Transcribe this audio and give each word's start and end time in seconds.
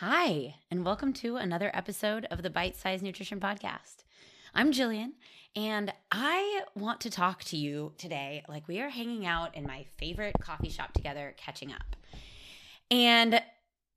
Hi, 0.00 0.56
and 0.70 0.84
welcome 0.84 1.14
to 1.14 1.36
another 1.36 1.70
episode 1.72 2.26
of 2.26 2.42
the 2.42 2.50
Bite 2.50 2.76
Size 2.76 3.02
Nutrition 3.02 3.40
Podcast. 3.40 4.04
I'm 4.54 4.70
Jillian, 4.70 5.12
and 5.56 5.90
I 6.12 6.64
want 6.74 7.00
to 7.00 7.10
talk 7.10 7.42
to 7.44 7.56
you 7.56 7.94
today 7.96 8.44
like 8.46 8.68
we 8.68 8.78
are 8.82 8.90
hanging 8.90 9.24
out 9.24 9.56
in 9.56 9.64
my 9.64 9.86
favorite 9.96 10.36
coffee 10.38 10.68
shop 10.68 10.92
together, 10.92 11.34
catching 11.38 11.72
up. 11.72 11.96
And 12.90 13.40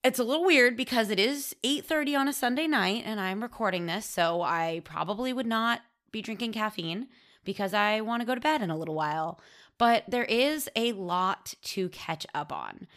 it's 0.02 0.20
a 0.20 0.24
little 0.24 0.46
weird 0.46 0.78
because 0.78 1.10
it 1.10 1.20
is 1.20 1.54
8:30 1.66 2.16
on 2.16 2.28
a 2.30 2.34
Sunday 2.34 2.66
night 2.66 3.04
and 3.06 3.20
I'm 3.20 3.44
recording 3.44 3.86
this, 3.86 4.06
so 4.06 4.42
I 4.42 4.82
probably 4.86 5.34
would 5.34 5.48
not 5.48 5.82
be 6.14 6.22
drinking 6.22 6.54
caffeine 6.54 7.10
because 7.44 7.74
I 7.74 8.00
want 8.00 8.22
to 8.22 8.26
go 8.26 8.36
to 8.36 8.40
bed 8.40 8.62
in 8.62 8.70
a 8.70 8.78
little 8.78 8.96
while. 8.96 9.42
But 9.78 10.06
there 10.08 10.24
is 10.24 10.70
a 10.78 10.94
lot 10.94 11.56
to 11.64 11.90
catch 11.90 12.26
up 12.34 12.54
on. 12.54 12.88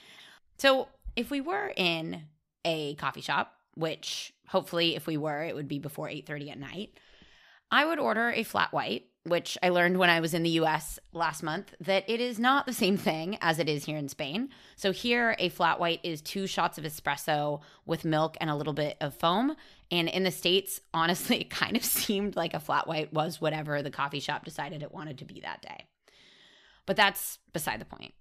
So, 0.57 0.87
if 1.17 1.33
we 1.33 1.41
were 1.41 1.73
in 1.77 2.29
a 2.65 2.95
coffee 2.97 3.21
shop, 3.21 3.55
which 3.75 4.33
hopefully 4.49 4.97
if 4.97 5.07
we 5.07 5.17
were, 5.17 5.43
it 5.43 5.55
would 5.55 5.69
be 5.69 5.79
before 5.79 6.09
8:30 6.09 6.51
at 6.51 6.59
night. 6.59 6.99
I 7.71 7.87
would 7.87 7.99
order 7.99 8.31
a 8.31 8.43
flat 8.43 8.73
white, 8.73 9.07
which 9.25 9.57
I 9.63 9.71
learned 9.71 9.97
when 9.97 10.11
I 10.11 10.21
was 10.21 10.35
in 10.35 10.43
the 10.43 10.51
US 10.61 10.99
last 11.13 11.43
month 11.43 11.75
that 11.81 12.05
it 12.09 12.21
is 12.21 12.39
not 12.39 12.67
the 12.67 12.73
same 12.75 12.99
thing 12.99 13.39
as 13.41 13.59
it 13.59 13.69
is 13.69 13.87
here 13.87 13.97
in 13.97 14.09
Spain. 14.09 14.51
So 14.77 14.93
here 14.93 15.37
a 15.39 15.49
flat 15.49 15.81
white 15.81 16.01
is 16.03 16.21
2 16.21 16.47
shots 16.47 16.77
of 16.77 16.85
espresso 16.85 17.63
with 17.87 18.05
milk 18.05 18.37
and 18.41 18.51
a 18.51 18.57
little 18.57 18.75
bit 18.75 18.99
of 19.01 19.15
foam, 19.15 19.57
and 19.91 20.09
in 20.09 20.25
the 20.25 20.31
states, 20.31 20.81
honestly, 20.95 21.41
it 21.41 21.51
kind 21.51 21.77
of 21.77 21.85
seemed 21.85 22.37
like 22.37 22.53
a 22.53 22.61
flat 22.61 22.87
white 22.87 23.13
was 23.13 23.41
whatever 23.41 23.83
the 23.83 23.91
coffee 23.91 24.21
shop 24.21 24.45
decided 24.45 24.83
it 24.83 24.93
wanted 24.93 25.19
to 25.19 25.25
be 25.25 25.41
that 25.41 25.63
day. 25.63 25.87
But 26.85 26.97
that's 26.97 27.39
beside 27.53 27.81
the 27.81 27.87
point. 27.87 28.13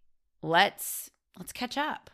Let's 0.42 1.10
let's 1.38 1.52
catch 1.52 1.78
up. 1.78 2.10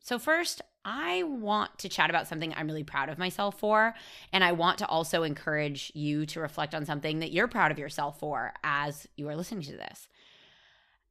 So 0.00 0.18
first, 0.18 0.62
I 0.84 1.24
want 1.24 1.78
to 1.80 1.88
chat 1.88 2.10
about 2.10 2.26
something 2.26 2.54
I'm 2.54 2.66
really 2.66 2.84
proud 2.84 3.10
of 3.10 3.18
myself 3.18 3.58
for. 3.58 3.94
And 4.32 4.42
I 4.42 4.52
want 4.52 4.78
to 4.78 4.86
also 4.86 5.22
encourage 5.22 5.92
you 5.94 6.24
to 6.26 6.40
reflect 6.40 6.74
on 6.74 6.86
something 6.86 7.18
that 7.18 7.32
you're 7.32 7.48
proud 7.48 7.70
of 7.70 7.78
yourself 7.78 8.18
for 8.18 8.54
as 8.64 9.06
you 9.16 9.28
are 9.28 9.36
listening 9.36 9.62
to 9.62 9.72
this. 9.72 10.08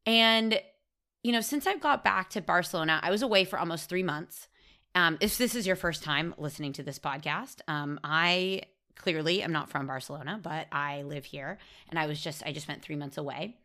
And, 0.05 0.59
you 1.23 1.31
know, 1.31 1.41
since 1.41 1.67
I've 1.67 1.81
got 1.81 2.03
back 2.03 2.31
to 2.31 2.41
Barcelona, 2.41 2.99
I 3.03 3.11
was 3.11 3.21
away 3.21 3.45
for 3.45 3.59
almost 3.59 3.89
three 3.89 4.03
months. 4.03 4.47
Um, 4.95 5.17
if 5.21 5.37
this 5.37 5.53
is 5.53 5.67
your 5.67 5.75
first 5.75 6.03
time 6.03 6.33
listening 6.37 6.73
to 6.73 6.83
this 6.83 6.97
podcast, 6.97 7.57
um, 7.67 7.99
I 8.03 8.63
clearly 8.95 9.43
am 9.43 9.51
not 9.51 9.69
from 9.69 9.85
Barcelona, 9.85 10.39
but 10.41 10.65
I 10.71 11.03
live 11.03 11.25
here. 11.25 11.59
And 11.89 11.99
I 11.99 12.07
was 12.07 12.19
just, 12.19 12.43
I 12.43 12.51
just 12.51 12.65
spent 12.65 12.81
three 12.81 12.95
months 12.95 13.17
away. 13.17 13.55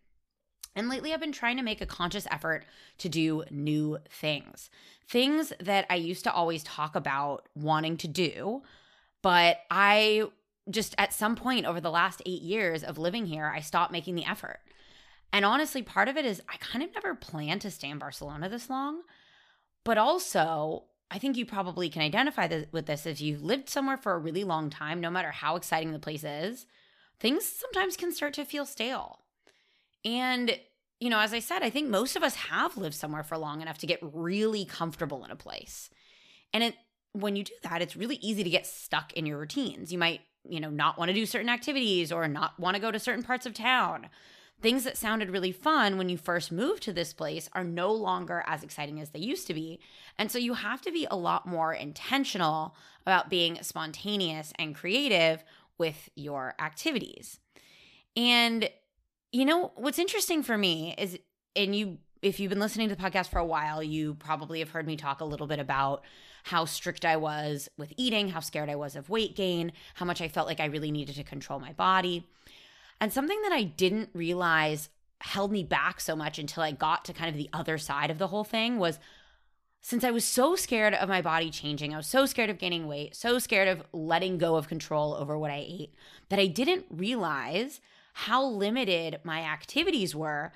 And 0.76 0.88
lately, 0.88 1.12
I've 1.12 1.20
been 1.20 1.32
trying 1.32 1.56
to 1.56 1.62
make 1.62 1.80
a 1.80 1.86
conscious 1.86 2.26
effort 2.30 2.64
to 2.98 3.08
do 3.08 3.44
new 3.50 3.98
things. 4.10 4.70
Things 5.08 5.52
that 5.60 5.86
I 5.88 5.94
used 5.94 6.24
to 6.24 6.32
always 6.32 6.64
talk 6.64 6.96
about 6.96 7.48
wanting 7.54 7.96
to 7.98 8.08
do, 8.08 8.62
but 9.22 9.58
I 9.70 10.24
just 10.70 10.94
at 10.98 11.12
some 11.12 11.36
point 11.36 11.66
over 11.66 11.80
the 11.80 11.90
last 11.90 12.22
eight 12.26 12.42
years 12.42 12.82
of 12.82 12.98
living 12.98 13.26
here, 13.26 13.52
I 13.54 13.60
stopped 13.60 13.92
making 13.92 14.14
the 14.14 14.24
effort. 14.24 14.60
And 15.32 15.44
honestly, 15.44 15.82
part 15.82 16.08
of 16.08 16.16
it 16.16 16.24
is 16.24 16.40
I 16.48 16.56
kind 16.56 16.82
of 16.82 16.94
never 16.94 17.14
planned 17.14 17.60
to 17.62 17.70
stay 17.70 17.90
in 17.90 17.98
Barcelona 17.98 18.48
this 18.48 18.70
long. 18.70 19.02
But 19.84 19.98
also, 19.98 20.84
I 21.10 21.18
think 21.18 21.36
you 21.36 21.44
probably 21.44 21.90
can 21.90 22.02
identify 22.02 22.64
with 22.72 22.86
this 22.86 23.04
if 23.04 23.20
you've 23.20 23.42
lived 23.42 23.68
somewhere 23.68 23.96
for 23.96 24.14
a 24.14 24.18
really 24.18 24.44
long 24.44 24.70
time, 24.70 25.00
no 25.00 25.10
matter 25.10 25.30
how 25.30 25.56
exciting 25.56 25.92
the 25.92 25.98
place 25.98 26.24
is, 26.24 26.66
things 27.20 27.44
sometimes 27.44 27.96
can 27.96 28.12
start 28.12 28.34
to 28.34 28.44
feel 28.44 28.64
stale. 28.64 29.23
And, 30.04 30.58
you 31.00 31.10
know, 31.10 31.18
as 31.18 31.32
I 31.32 31.38
said, 31.38 31.62
I 31.62 31.70
think 31.70 31.88
most 31.88 32.16
of 32.16 32.22
us 32.22 32.34
have 32.36 32.76
lived 32.76 32.94
somewhere 32.94 33.22
for 33.22 33.38
long 33.38 33.62
enough 33.62 33.78
to 33.78 33.86
get 33.86 33.98
really 34.02 34.64
comfortable 34.64 35.24
in 35.24 35.30
a 35.30 35.36
place. 35.36 35.90
And 36.52 36.62
it, 36.62 36.74
when 37.12 37.36
you 37.36 37.44
do 37.44 37.52
that, 37.62 37.82
it's 37.82 37.96
really 37.96 38.16
easy 38.16 38.44
to 38.44 38.50
get 38.50 38.66
stuck 38.66 39.12
in 39.14 39.26
your 39.26 39.38
routines. 39.38 39.92
You 39.92 39.98
might, 39.98 40.20
you 40.48 40.60
know, 40.60 40.70
not 40.70 40.98
want 40.98 41.08
to 41.08 41.14
do 41.14 41.26
certain 41.26 41.48
activities 41.48 42.12
or 42.12 42.28
not 42.28 42.58
want 42.58 42.74
to 42.76 42.80
go 42.80 42.90
to 42.90 42.98
certain 42.98 43.22
parts 43.22 43.46
of 43.46 43.54
town. 43.54 44.08
Things 44.60 44.84
that 44.84 44.96
sounded 44.96 45.30
really 45.30 45.52
fun 45.52 45.98
when 45.98 46.08
you 46.08 46.16
first 46.16 46.52
moved 46.52 46.82
to 46.84 46.92
this 46.92 47.12
place 47.12 47.48
are 47.52 47.64
no 47.64 47.92
longer 47.92 48.44
as 48.46 48.62
exciting 48.62 49.00
as 49.00 49.10
they 49.10 49.18
used 49.18 49.46
to 49.48 49.54
be. 49.54 49.80
And 50.18 50.30
so 50.30 50.38
you 50.38 50.54
have 50.54 50.80
to 50.82 50.92
be 50.92 51.06
a 51.10 51.16
lot 51.16 51.46
more 51.46 51.72
intentional 51.72 52.76
about 53.02 53.30
being 53.30 53.58
spontaneous 53.62 54.52
and 54.58 54.74
creative 54.74 55.44
with 55.76 56.08
your 56.14 56.54
activities. 56.58 57.40
And 58.16 58.70
you 59.34 59.44
know, 59.44 59.72
what's 59.74 59.98
interesting 59.98 60.44
for 60.44 60.56
me 60.56 60.94
is, 60.96 61.18
and 61.56 61.74
you, 61.74 61.98
if 62.22 62.38
you've 62.38 62.50
been 62.50 62.60
listening 62.60 62.88
to 62.88 62.94
the 62.94 63.02
podcast 63.02 63.30
for 63.30 63.40
a 63.40 63.44
while, 63.44 63.82
you 63.82 64.14
probably 64.14 64.60
have 64.60 64.70
heard 64.70 64.86
me 64.86 64.94
talk 64.94 65.20
a 65.20 65.24
little 65.24 65.48
bit 65.48 65.58
about 65.58 66.04
how 66.44 66.64
strict 66.64 67.04
I 67.04 67.16
was 67.16 67.68
with 67.76 67.92
eating, 67.96 68.28
how 68.28 68.38
scared 68.38 68.70
I 68.70 68.76
was 68.76 68.94
of 68.94 69.08
weight 69.10 69.34
gain, 69.34 69.72
how 69.94 70.06
much 70.06 70.20
I 70.20 70.28
felt 70.28 70.46
like 70.46 70.60
I 70.60 70.66
really 70.66 70.92
needed 70.92 71.16
to 71.16 71.24
control 71.24 71.58
my 71.58 71.72
body. 71.72 72.28
And 73.00 73.12
something 73.12 73.42
that 73.42 73.50
I 73.50 73.64
didn't 73.64 74.10
realize 74.14 74.88
held 75.20 75.50
me 75.50 75.64
back 75.64 76.00
so 76.00 76.14
much 76.14 76.38
until 76.38 76.62
I 76.62 76.70
got 76.70 77.04
to 77.06 77.12
kind 77.12 77.28
of 77.28 77.36
the 77.36 77.50
other 77.52 77.76
side 77.76 78.12
of 78.12 78.18
the 78.18 78.28
whole 78.28 78.44
thing 78.44 78.78
was 78.78 79.00
since 79.80 80.04
I 80.04 80.12
was 80.12 80.24
so 80.24 80.54
scared 80.54 80.94
of 80.94 81.08
my 81.08 81.22
body 81.22 81.50
changing, 81.50 81.92
I 81.92 81.96
was 81.96 82.06
so 82.06 82.24
scared 82.24 82.50
of 82.50 82.58
gaining 82.58 82.86
weight, 82.86 83.16
so 83.16 83.40
scared 83.40 83.66
of 83.66 83.82
letting 83.92 84.38
go 84.38 84.54
of 84.54 84.68
control 84.68 85.14
over 85.14 85.36
what 85.36 85.50
I 85.50 85.64
ate, 85.66 85.92
that 86.28 86.38
I 86.38 86.46
didn't 86.46 86.86
realize 86.88 87.80
how 88.14 88.44
limited 88.44 89.20
my 89.24 89.42
activities 89.42 90.14
were, 90.14 90.52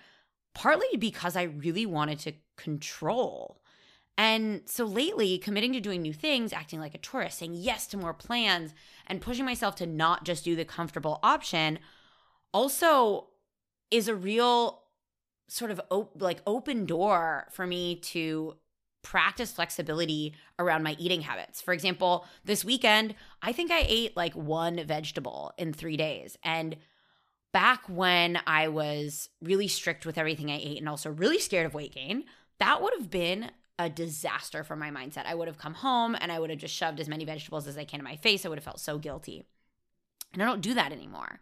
partly 0.54 0.96
because 0.96 1.36
I 1.36 1.42
really 1.42 1.86
wanted 1.86 2.18
to 2.20 2.32
control. 2.56 3.60
And 4.16 4.62
so 4.66 4.84
lately, 4.84 5.38
committing 5.38 5.72
to 5.74 5.80
doing 5.80 6.02
new 6.02 6.12
things, 6.12 6.52
acting 6.52 6.80
like 6.80 6.94
a 6.94 6.98
tourist, 6.98 7.38
saying 7.38 7.54
yes 7.54 7.86
to 7.88 7.96
more 7.96 8.14
plans, 8.14 8.74
and 9.06 9.20
pushing 9.20 9.44
myself 9.44 9.74
to 9.76 9.86
not 9.86 10.24
just 10.24 10.44
do 10.44 10.56
the 10.56 10.64
comfortable 10.64 11.20
option 11.22 11.80
also 12.52 13.28
is 13.90 14.08
a 14.08 14.14
real 14.14 14.82
sort 15.48 15.70
of 15.70 15.80
op- 15.90 16.20
like 16.20 16.40
open 16.46 16.86
door 16.86 17.48
for 17.50 17.66
me 17.66 17.96
to 17.96 18.56
practice 19.02 19.52
flexibility 19.52 20.34
around 20.58 20.82
my 20.82 20.94
eating 20.98 21.22
habits. 21.22 21.60
For 21.60 21.72
example, 21.72 22.24
this 22.44 22.64
weekend, 22.64 23.14
I 23.42 23.52
think 23.52 23.70
I 23.70 23.84
ate 23.86 24.16
like 24.16 24.34
one 24.34 24.84
vegetable 24.84 25.52
in 25.58 25.72
3 25.72 25.96
days 25.96 26.36
and 26.44 26.76
back 27.52 27.82
when 27.88 28.38
I 28.46 28.68
was 28.68 29.28
really 29.42 29.68
strict 29.68 30.06
with 30.06 30.18
everything 30.18 30.50
I 30.50 30.60
ate 30.62 30.78
and 30.78 30.88
also 30.88 31.10
really 31.10 31.38
scared 31.38 31.66
of 31.66 31.74
weight 31.74 31.94
gain, 31.94 32.24
that 32.58 32.82
would 32.82 32.92
have 32.98 33.10
been 33.10 33.50
a 33.78 33.88
disaster 33.88 34.64
for 34.64 34.76
my 34.76 34.90
mindset. 34.90 35.26
I 35.26 35.34
would 35.34 35.48
have 35.48 35.58
come 35.58 35.74
home 35.74 36.16
and 36.20 36.32
I 36.32 36.38
would 36.38 36.50
have 36.50 36.58
just 36.58 36.74
shoved 36.74 37.00
as 37.00 37.08
many 37.08 37.24
vegetables 37.24 37.66
as 37.66 37.78
I 37.78 37.84
can 37.84 38.00
in 38.00 38.04
my 38.04 38.16
face. 38.16 38.44
I 38.44 38.48
would 38.48 38.58
have 38.58 38.64
felt 38.64 38.80
so 38.80 38.98
guilty. 38.98 39.44
And 40.32 40.42
I 40.42 40.46
don't 40.46 40.60
do 40.60 40.74
that 40.74 40.92
anymore. 40.92 41.40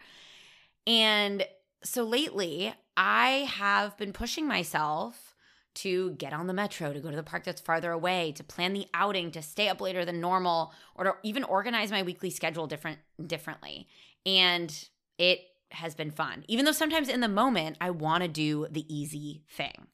And 0.87 1.47
so 1.83 2.05
lately, 2.05 2.75
I 2.97 3.51
have 3.57 3.97
been 3.97 4.13
pushing 4.13 4.47
myself 4.47 5.35
to 5.77 6.13
get 6.13 6.33
on 6.33 6.47
the 6.47 6.55
metro, 6.55 6.93
to 6.93 7.01
go 7.01 7.11
to 7.11 7.17
the 7.17 7.23
park 7.23 7.45
that's 7.45 7.61
farther 7.61 7.91
away, 7.93 8.33
to 8.33 8.45
plan 8.45 8.73
the 8.73 8.87
outing, 8.95 9.31
to 9.33 9.43
stay 9.43 9.69
up 9.69 9.81
later 9.81 10.05
than 10.05 10.21
normal, 10.21 10.73
or 10.95 11.05
to 11.05 11.15
even 11.23 11.45
organize 11.45 11.91
my 11.91 12.03
weekly 12.03 12.31
schedule 12.31 12.67
different 12.67 12.99
differently. 13.27 13.87
And 14.25 14.73
it 15.19 15.41
has 15.73 15.95
been 15.95 16.11
fun, 16.11 16.45
even 16.49 16.65
though 16.65 16.73
sometimes 16.73 17.09
in 17.09 17.21
the 17.21 17.29
moment 17.29 17.77
I 17.81 17.91
want 17.91 18.23
to 18.23 18.29
do 18.29 18.67
the 18.71 18.93
easy 18.95 19.43
thing. 19.49 19.89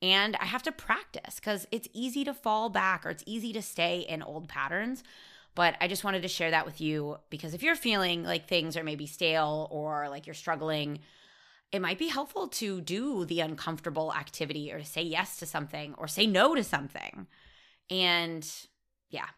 And 0.00 0.36
I 0.36 0.46
have 0.46 0.64
to 0.64 0.72
practice 0.72 1.36
because 1.36 1.66
it's 1.70 1.88
easy 1.92 2.24
to 2.24 2.34
fall 2.34 2.68
back 2.68 3.06
or 3.06 3.10
it's 3.10 3.22
easy 3.24 3.52
to 3.52 3.62
stay 3.62 4.00
in 4.00 4.22
old 4.22 4.48
patterns. 4.48 5.04
But 5.54 5.76
I 5.80 5.86
just 5.86 6.02
wanted 6.02 6.22
to 6.22 6.28
share 6.28 6.50
that 6.50 6.66
with 6.66 6.80
you 6.80 7.18
because 7.30 7.54
if 7.54 7.62
you're 7.62 7.76
feeling 7.76 8.24
like 8.24 8.48
things 8.48 8.76
are 8.76 8.82
maybe 8.82 9.06
stale 9.06 9.68
or 9.70 10.08
like 10.08 10.26
you're 10.26 10.34
struggling, 10.34 11.00
it 11.70 11.80
might 11.80 11.98
be 11.98 12.08
helpful 12.08 12.48
to 12.48 12.80
do 12.80 13.24
the 13.24 13.40
uncomfortable 13.40 14.12
activity 14.12 14.72
or 14.72 14.78
to 14.78 14.84
say 14.84 15.02
yes 15.02 15.38
to 15.38 15.46
something 15.46 15.94
or 15.98 16.08
say 16.08 16.26
no 16.26 16.54
to 16.54 16.64
something. 16.64 17.26
And 17.90 18.48
yeah, 19.10 19.28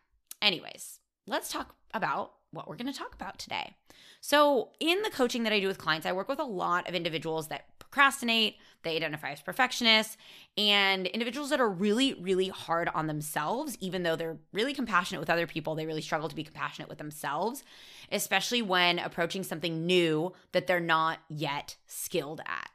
anyways, 0.41 1.01
let's 1.27 1.50
talk 1.50 1.75
about 1.93 2.32
what 2.55 2.69
we're 2.69 2.77
going 2.77 2.93
to 2.93 2.99
talk 2.99 3.15
about 3.15 3.39
today. 3.39 3.77
So, 4.21 4.71
in 4.81 5.03
the 5.03 5.11
coaching 5.11 5.43
that 5.43 5.53
I 5.53 5.61
do 5.61 5.67
with 5.67 5.79
clients, 5.79 6.06
I 6.06 6.12
work 6.12 6.29
with 6.29 6.39
a 6.39 6.45
lot 6.45 6.89
of 6.89 6.95
individuals 6.95 7.49
that 7.49 7.67
procrastinate, 7.79 8.56
they 8.83 8.97
identify 8.97 9.31
as 9.33 9.43
perfectionists, 9.43 10.17
and 10.56 11.06
individuals 11.06 11.51
that 11.51 11.61
are 11.61 11.69
really, 11.69 12.15
really 12.15 12.49
hard 12.49 12.89
on 12.95 13.06
themselves, 13.06 13.77
even 13.81 14.03
though 14.03 14.17
they're 14.17 14.39
really 14.53 14.73
compassionate 14.73 15.21
with 15.21 15.31
other 15.31 15.47
people, 15.47 15.75
they 15.75 15.87
really 15.87 16.01
struggle 16.01 16.29
to 16.29 16.35
be 16.35 16.43
compassionate 16.43 16.89
with 16.89 16.99
themselves, 16.99 17.65
especially 18.11 18.62
when 18.62 18.99
approaching 18.99 19.43
something 19.43 19.85
new 19.85 20.33
that 20.53 20.67
they're 20.67 20.81
not 20.81 21.19
yet 21.29 21.77
skilled 21.87 22.41
at. 22.47 22.71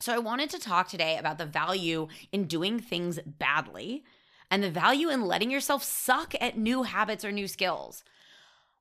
So, 0.00 0.12
I 0.12 0.18
wanted 0.18 0.50
to 0.50 0.58
talk 0.58 0.88
today 0.88 1.16
about 1.16 1.38
the 1.38 1.46
value 1.46 2.08
in 2.32 2.46
doing 2.46 2.80
things 2.80 3.20
badly 3.24 4.04
and 4.50 4.62
the 4.62 4.70
value 4.70 5.08
in 5.08 5.22
letting 5.22 5.50
yourself 5.50 5.84
suck 5.84 6.34
at 6.40 6.58
new 6.58 6.82
habits 6.82 7.24
or 7.24 7.30
new 7.30 7.46
skills. 7.46 8.02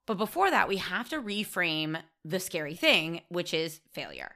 But 0.09 0.17
before 0.17 0.49
that, 0.49 0.67
we 0.67 0.77
have 0.77 1.07
to 1.09 1.21
reframe 1.21 2.01
the 2.25 2.39
scary 2.39 2.73
thing, 2.73 3.21
which 3.29 3.53
is 3.53 3.79
failure. 3.91 4.31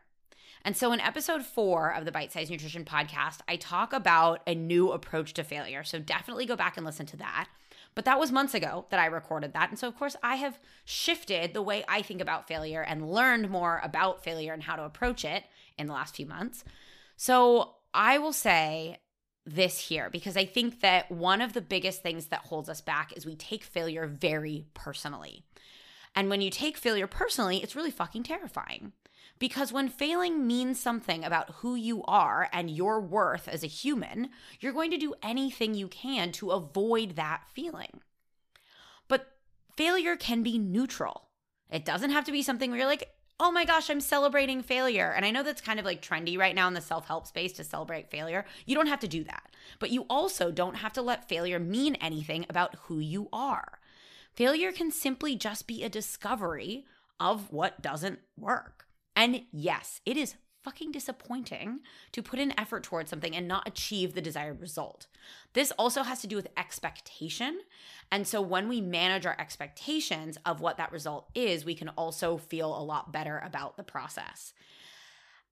And 0.64 0.78
so 0.78 0.92
in 0.92 1.00
episode 1.00 1.44
four 1.44 1.92
of 1.92 2.06
the 2.06 2.12
Bite 2.12 2.32
Size 2.32 2.52
Nutrition 2.52 2.86
podcast, 2.86 3.40
I 3.48 3.56
talk 3.56 3.92
about 3.92 4.42
a 4.46 4.54
new 4.54 4.92
approach 4.92 5.34
to 5.34 5.44
failure. 5.44 5.84
So 5.84 5.98
definitely 5.98 6.46
go 6.46 6.56
back 6.56 6.78
and 6.78 6.86
listen 6.86 7.08
to 7.08 7.18
that. 7.18 7.50
But 7.96 8.06
that 8.06 8.20
was 8.20 8.32
months 8.32 8.54
ago 8.54 8.86
that 8.92 9.00
I 9.00 9.08
recorded 9.08 9.54
that. 9.54 9.72
And 9.72 9.80
so, 9.80 9.88
of 9.88 9.98
course, 9.98 10.16
I 10.22 10.36
have 10.36 10.60
shifted 10.86 11.56
the 11.56 11.64
way 11.64 11.84
I 11.88 12.04
think 12.04 12.22
about 12.22 12.48
failure 12.48 12.84
and 12.84 13.12
learned 13.12 13.50
more 13.50 13.82
about 13.84 14.24
failure 14.24 14.54
and 14.54 14.62
how 14.62 14.76
to 14.76 14.84
approach 14.84 15.26
it 15.26 15.44
in 15.80 15.88
the 15.88 15.94
last 15.94 16.16
few 16.16 16.28
months. 16.28 16.64
So, 17.18 17.78
I 17.96 18.20
will 18.20 18.32
say 18.32 19.00
this 19.48 19.80
here 19.88 20.12
because 20.12 20.38
I 20.38 20.46
think 20.46 20.82
that 20.82 21.12
one 21.12 21.42
of 21.42 21.54
the 21.54 21.62
biggest 21.62 22.04
things 22.04 22.28
that 22.28 22.42
holds 22.42 22.70
us 22.70 22.80
back 22.80 23.12
is 23.18 23.26
we 23.26 23.36
take 23.36 23.64
failure 23.64 24.06
very 24.06 24.68
personally. 24.76 25.44
And 26.16 26.30
when 26.30 26.42
you 26.42 26.50
take 26.50 26.78
failure 26.78 27.08
personally, 27.08 27.64
it's 27.64 27.76
really 27.76 27.92
fucking 27.92 28.24
terrifying. 28.24 28.94
Because 29.40 29.74
when 29.74 29.90
failing 29.90 30.46
means 30.46 30.80
something 30.80 31.24
about 31.24 31.50
who 31.56 31.76
you 31.76 32.04
are 32.04 32.50
and 32.54 32.70
your 32.70 33.02
worth 33.02 33.48
as 33.48 33.64
a 33.64 33.68
human, 33.68 34.30
you're 34.60 34.74
going 34.74 34.92
to 34.92 34.98
do 34.98 35.16
anything 35.24 35.74
you 35.74 35.88
can 35.88 36.32
to 36.34 36.52
avoid 36.52 37.16
that 37.16 37.44
feeling. 37.54 38.00
But 39.08 39.34
failure 39.76 40.16
can 40.16 40.44
be 40.44 40.58
neutral. 40.58 41.30
It 41.70 41.84
doesn't 41.84 42.12
have 42.12 42.26
to 42.26 42.32
be 42.32 42.44
something 42.44 42.70
where 42.70 42.80
you're 42.80 42.88
like, 42.88 43.10
oh 43.40 43.52
my 43.52 43.66
gosh, 43.66 43.90
I'm 43.90 44.00
celebrating 44.00 44.62
failure. 44.62 45.12
And 45.14 45.26
I 45.26 45.32
know 45.32 45.44
that's 45.44 45.62
kind 45.62 45.80
of 45.80 45.86
like 45.86 46.02
trendy 46.02 46.38
right 46.38 46.56
now 46.56 46.68
in 46.68 46.74
the 46.74 46.82
self 46.82 47.08
help 47.08 47.28
space 47.28 47.54
to 47.54 47.64
celebrate 47.64 48.12
failure. 48.12 48.46
You 48.66 48.76
don't 48.76 48.88
have 48.88 49.02
to 49.02 49.08
do 49.08 49.24
that. 49.26 49.50
But 49.80 49.90
you 49.90 50.06
also 50.10 50.52
don't 50.52 50.76
have 50.76 50.94
to 50.94 51.02
let 51.02 51.28
failure 51.28 51.60
mean 51.60 51.96
anything 51.96 52.46
about 52.50 52.76
who 52.84 53.00
you 53.00 53.30
are. 53.34 53.80
Failure 54.36 54.72
can 54.72 54.92
simply 54.92 55.36
just 55.36 55.68
be 55.68 55.84
a 55.84 55.90
discovery 55.90 56.86
of 57.20 57.52
what 57.52 57.82
doesn't 57.82 58.20
work. 58.38 58.86
And 59.16 59.44
yes, 59.52 60.02
it 60.06 60.18
is 60.18 60.36
fucking 60.64 60.92
disappointing 60.92 61.82
to 62.14 62.24
put 62.24 62.40
in 62.40 62.58
effort 62.58 62.84
towards 62.84 63.10
something 63.10 63.36
and 63.36 63.48
not 63.48 63.68
achieve 63.68 64.14
the 64.14 64.22
desired 64.22 64.62
result. 64.62 65.08
This 65.54 65.72
also 65.78 66.04
has 66.04 66.22
to 66.22 66.28
do 66.28 66.36
with 66.36 66.48
expectation. 66.58 67.60
And 68.12 68.26
so 68.26 68.42
when 68.42 68.70
we 68.70 68.82
manage 68.82 69.26
our 69.26 69.36
expectations 69.38 70.38
of 70.46 70.62
what 70.62 70.78
that 70.78 70.92
result 70.92 71.30
is, 71.36 71.66
we 71.66 71.76
can 71.76 71.90
also 71.90 72.38
feel 72.38 72.76
a 72.76 72.82
lot 72.82 73.12
better 73.12 73.40
about 73.46 73.78
the 73.78 73.84
process. 73.84 74.54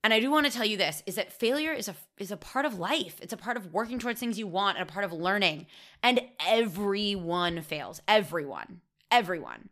And 0.03 0.13
I 0.13 0.19
do 0.19 0.31
want 0.31 0.47
to 0.47 0.51
tell 0.51 0.65
you 0.65 0.77
this 0.77 1.03
is 1.05 1.15
that 1.15 1.31
failure 1.31 1.73
is 1.73 1.87
a 1.87 1.95
is 2.17 2.31
a 2.31 2.37
part 2.37 2.65
of 2.65 2.79
life. 2.79 3.19
It's 3.21 3.33
a 3.33 3.37
part 3.37 3.57
of 3.57 3.73
working 3.73 3.99
towards 3.99 4.19
things 4.19 4.39
you 4.39 4.47
want 4.47 4.77
and 4.77 4.87
a 4.87 4.91
part 4.91 5.05
of 5.05 5.13
learning. 5.13 5.67
And 6.01 6.21
everyone 6.45 7.61
fails. 7.61 8.01
Everyone. 8.07 8.81
Everyone. 9.11 9.69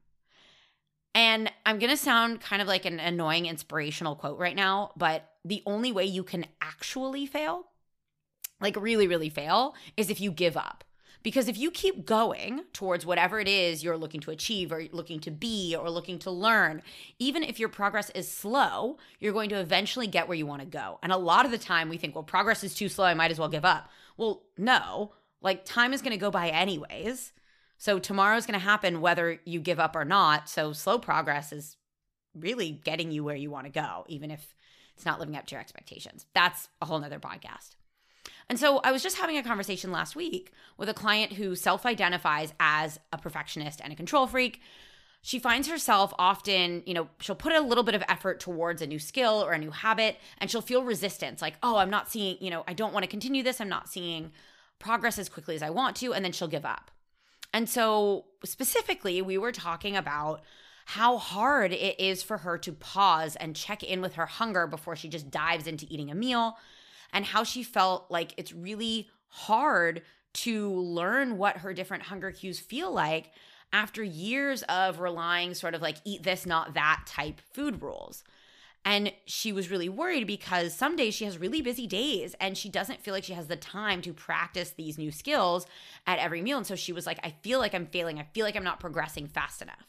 And 1.16 1.52
I'm 1.66 1.80
going 1.80 1.90
to 1.90 1.98
sound 1.98 2.42
kind 2.42 2.62
of 2.62 2.68
like 2.68 2.86
an 2.86 3.00
annoying 3.00 3.48
inspirational 3.48 4.16
quote 4.16 4.38
right 4.38 4.56
now, 4.56 4.92
but 4.96 5.28
the 5.44 5.64
only 5.66 5.92
way 5.92 6.06
you 6.06 6.24
can 6.24 6.46
actually 6.62 7.26
fail, 7.26 7.66
like 8.62 8.80
really, 8.80 9.08
really 9.08 9.30
fail, 9.30 9.74
is 9.98 10.10
if 10.10 10.22
you 10.22 10.32
give 10.32 10.56
up. 10.56 10.84
Because 11.22 11.48
if 11.48 11.58
you 11.58 11.70
keep 11.70 12.06
going 12.06 12.64
towards 12.72 13.06
whatever 13.06 13.40
it 13.40 13.48
is 13.48 13.84
you're 13.84 13.98
looking 13.98 14.22
to 14.22 14.32
achieve 14.32 14.72
or 14.72 14.84
looking 14.92 15.20
to 15.22 15.32
be 15.32 15.76
or 15.76 15.90
looking 15.90 16.18
to 16.20 16.32
learn, 16.32 16.82
even 17.18 17.44
if 17.44 17.60
your 17.60 17.70
progress 17.70 18.10
is 18.12 18.32
slow, 18.32 18.98
you're 19.20 19.34
going 19.34 19.50
to 19.50 19.60
eventually 19.60 20.08
get 20.08 20.28
where 20.28 20.38
you 20.38 20.46
want 20.46 20.62
to 20.62 20.68
go. 20.68 21.00
And 21.04 21.12
a 21.12 21.18
lot 21.18 21.46
of 21.46 21.52
the 21.52 21.58
time 21.58 21.90
we 21.90 21.98
think, 21.98 22.16
well, 22.16 22.24
progress 22.24 22.64
is 22.64 22.74
too 22.74 22.90
slow, 22.90 23.06
I 23.06 23.14
might 23.14 23.32
as 23.32 23.40
well 23.40 23.50
give 23.50 23.66
up. 23.66 23.90
Well, 24.16 24.44
no, 24.58 25.14
like 25.42 25.66
time 25.66 25.94
is 25.94 26.02
going 26.02 26.12
to 26.12 26.18
go 26.18 26.32
by 26.32 26.50
anyways. 26.50 27.34
So 27.78 28.00
tomorrow's 28.00 28.46
going 28.46 28.60
to 28.60 28.66
happen 28.66 29.02
whether 29.02 29.40
you 29.46 29.60
give 29.62 29.80
up 29.80 29.96
or 29.96 30.06
not. 30.06 30.50
So 30.50 30.74
slow 30.74 31.00
progress 31.00 31.52
is 31.52 31.78
really 32.34 32.72
getting 32.72 33.12
you 33.12 33.24
where 33.24 33.36
you 33.36 33.50
want 33.50 33.66
to 33.66 33.72
go, 33.72 34.06
even 34.08 34.32
if 34.32 34.54
it's 34.96 35.06
not 35.06 35.20
living 35.20 35.36
up 35.36 35.48
to 35.48 35.56
your 35.56 35.62
expectations. 35.62 36.26
That's 36.34 36.68
a 36.82 36.86
whole 36.86 37.00
nother 37.00 37.20
podcast. 37.20 37.76
And 38.50 38.60
so 38.60 38.80
I 38.80 38.92
was 38.92 39.04
just 39.04 39.18
having 39.18 39.38
a 39.38 39.44
conversation 39.44 39.92
last 39.92 40.16
week 40.16 40.52
with 40.78 40.90
a 40.90 40.94
client 40.94 41.34
who 41.34 41.56
self 41.56 41.86
identifies 41.86 42.54
as 42.60 43.00
a 43.14 43.18
perfectionist 43.18 43.80
and 43.84 43.94
a 43.94 43.96
control 43.96 44.28
freak. 44.28 44.62
She 45.22 45.38
finds 45.38 45.68
herself 45.68 46.14
often, 46.18 46.82
you 46.86 46.94
know, 46.94 47.10
she'll 47.20 47.36
put 47.36 47.54
a 47.54 47.60
little 47.60 47.84
bit 47.84 47.94
of 47.94 48.04
effort 48.08 48.40
towards 48.40 48.82
a 48.82 48.88
new 48.88 49.00
skill 49.00 49.44
or 49.46 49.52
a 49.52 49.58
new 49.58 49.72
habit 49.72 50.18
and 50.38 50.50
she'll 50.50 50.62
feel 50.62 50.84
resistance 50.84 51.42
like, 51.42 51.56
oh, 51.62 51.78
I'm 51.78 51.90
not 51.90 52.10
seeing, 52.10 52.38
you 52.40 52.50
know, 52.50 52.64
I 52.68 52.74
don't 52.74 52.94
want 52.94 53.04
to 53.04 53.10
continue 53.10 53.44
this. 53.44 53.60
I'm 53.60 53.70
not 53.70 53.90
seeing 53.90 54.32
progress 54.80 55.20
as 55.20 55.30
quickly 55.30 55.56
as 55.56 55.62
I 55.62 55.70
want 55.70 55.98
to. 55.98 56.14
And 56.14 56.24
then 56.24 56.32
she'll 56.32 56.48
give 56.48 56.66
up. 56.66 56.90
And 57.54 57.68
so, 57.68 58.26
specifically, 58.46 59.22
we 59.22 59.38
were 59.38 59.52
talking 59.52 59.98
about 59.98 60.42
how 60.86 61.18
hard 61.18 61.72
it 61.72 62.00
is 62.00 62.24
for 62.24 62.40
her 62.40 62.58
to 62.58 62.72
pause 62.72 63.36
and 63.36 63.56
check 63.56 63.84
in 63.84 64.02
with 64.02 64.14
her 64.14 64.26
hunger 64.26 64.68
before 64.68 64.96
she 64.96 65.08
just 65.08 65.30
dives 65.30 65.68
into 65.68 65.86
eating 65.90 66.10
a 66.10 66.16
meal, 66.16 66.58
and 67.14 67.26
how 67.26 67.44
she 67.44 67.64
felt 67.64 68.10
like 68.10 68.34
it's 68.38 68.54
really 68.54 69.10
hard 69.28 70.02
to 70.32 70.70
learn 70.72 71.38
what 71.38 71.58
her 71.58 71.74
different 71.74 72.04
hunger 72.04 72.32
cues 72.32 72.60
feel 72.60 72.92
like 72.92 73.32
after 73.72 74.04
years 74.04 74.64
of 74.64 75.00
relying 75.00 75.54
sort 75.54 75.76
of 75.76 75.82
like 75.82 75.98
eat 76.06 76.24
this, 76.24 76.46
not 76.46 76.74
that 76.74 77.04
type 77.06 77.42
food 77.54 77.82
rules. 77.82 78.24
And 78.86 79.12
she 79.26 79.52
was 79.52 79.70
really 79.70 79.90
worried 79.90 80.26
because 80.26 80.74
some 80.74 80.96
days 80.96 81.14
she 81.14 81.26
has 81.26 81.38
really 81.38 81.62
busy 81.62 81.86
days 81.86 82.36
and 82.40 82.58
she 82.58 82.70
doesn't 82.70 83.02
feel 83.02 83.14
like 83.14 83.26
she 83.26 83.34
has 83.34 83.48
the 83.48 83.58
time 83.58 84.02
to 84.04 84.14
practice 84.14 84.72
these 84.72 84.98
new 84.98 85.12
skills 85.12 85.68
at 86.08 86.20
every 86.20 86.42
meal. 86.42 86.58
And 86.58 86.66
so 86.66 86.76
she 86.76 86.94
was 86.94 87.06
like, 87.06 87.20
I 87.24 87.36
feel 87.42 87.60
like 87.60 87.76
I'm 87.76 87.86
failing. 87.86 88.20
I 88.20 88.28
feel 88.34 88.46
like 88.46 88.56
I'm 88.56 88.64
not 88.64 88.80
progressing 88.80 89.28
fast 89.28 89.62
enough. 89.62 89.86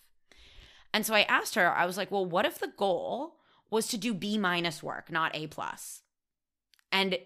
And 0.92 1.06
so 1.06 1.14
I 1.14 1.22
asked 1.22 1.54
her, 1.54 1.72
I 1.72 1.86
was 1.86 1.96
like, 1.96 2.10
well, 2.10 2.26
what 2.26 2.44
if 2.44 2.58
the 2.58 2.72
goal 2.76 3.36
was 3.70 3.86
to 3.88 3.96
do 3.96 4.12
B 4.12 4.36
minus 4.36 4.82
work, 4.82 5.10
not 5.10 5.36
A 5.36 5.46
plus? 5.46 6.02
And 6.92 7.18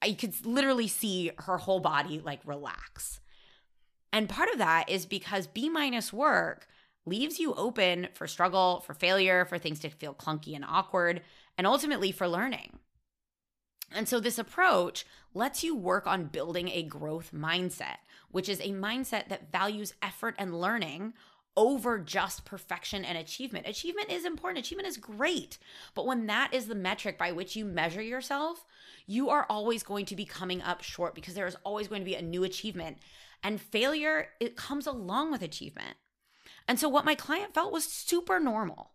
I 0.00 0.12
could 0.12 0.44
literally 0.44 0.88
see 0.88 1.30
her 1.38 1.58
whole 1.58 1.80
body 1.80 2.20
like 2.24 2.40
relax. 2.44 3.20
And 4.12 4.28
part 4.28 4.50
of 4.50 4.58
that 4.58 4.88
is 4.88 5.06
because 5.06 5.46
B 5.46 5.68
minus 5.68 6.12
work 6.12 6.66
leaves 7.06 7.38
you 7.38 7.54
open 7.54 8.08
for 8.14 8.26
struggle, 8.26 8.82
for 8.86 8.94
failure, 8.94 9.44
for 9.44 9.58
things 9.58 9.80
to 9.80 9.88
feel 9.90 10.14
clunky 10.14 10.54
and 10.54 10.64
awkward, 10.66 11.22
and 11.56 11.66
ultimately 11.66 12.12
for 12.12 12.28
learning. 12.28 12.78
And 13.94 14.08
so, 14.08 14.20
this 14.20 14.38
approach 14.38 15.04
lets 15.34 15.62
you 15.62 15.74
work 15.74 16.06
on 16.06 16.26
building 16.26 16.68
a 16.68 16.82
growth 16.82 17.30
mindset, 17.32 17.98
which 18.30 18.48
is 18.48 18.60
a 18.60 18.70
mindset 18.70 19.28
that 19.28 19.52
values 19.52 19.94
effort 20.02 20.34
and 20.38 20.60
learning 20.60 21.14
over 21.56 21.98
just 21.98 22.44
perfection 22.44 23.04
and 23.04 23.18
achievement. 23.18 23.66
Achievement 23.66 24.10
is 24.10 24.24
important, 24.24 24.64
achievement 24.64 24.88
is 24.88 24.96
great. 24.96 25.58
But 25.94 26.06
when 26.06 26.26
that 26.26 26.52
is 26.54 26.66
the 26.66 26.74
metric 26.74 27.18
by 27.18 27.32
which 27.32 27.56
you 27.56 27.64
measure 27.64 28.02
yourself, 28.02 28.64
you 29.06 29.28
are 29.30 29.46
always 29.50 29.82
going 29.82 30.06
to 30.06 30.16
be 30.16 30.24
coming 30.24 30.62
up 30.62 30.82
short 30.82 31.14
because 31.14 31.34
there 31.34 31.46
is 31.46 31.56
always 31.64 31.88
going 31.88 32.00
to 32.00 32.06
be 32.06 32.14
a 32.14 32.22
new 32.22 32.44
achievement. 32.44 32.98
And 33.42 33.60
failure, 33.60 34.28
it 34.40 34.56
comes 34.56 34.86
along 34.86 35.30
with 35.30 35.42
achievement. 35.42 35.96
And 36.68 36.78
so 36.78 36.88
what 36.88 37.04
my 37.04 37.14
client 37.14 37.54
felt 37.54 37.72
was 37.72 37.84
super 37.84 38.38
normal. 38.38 38.92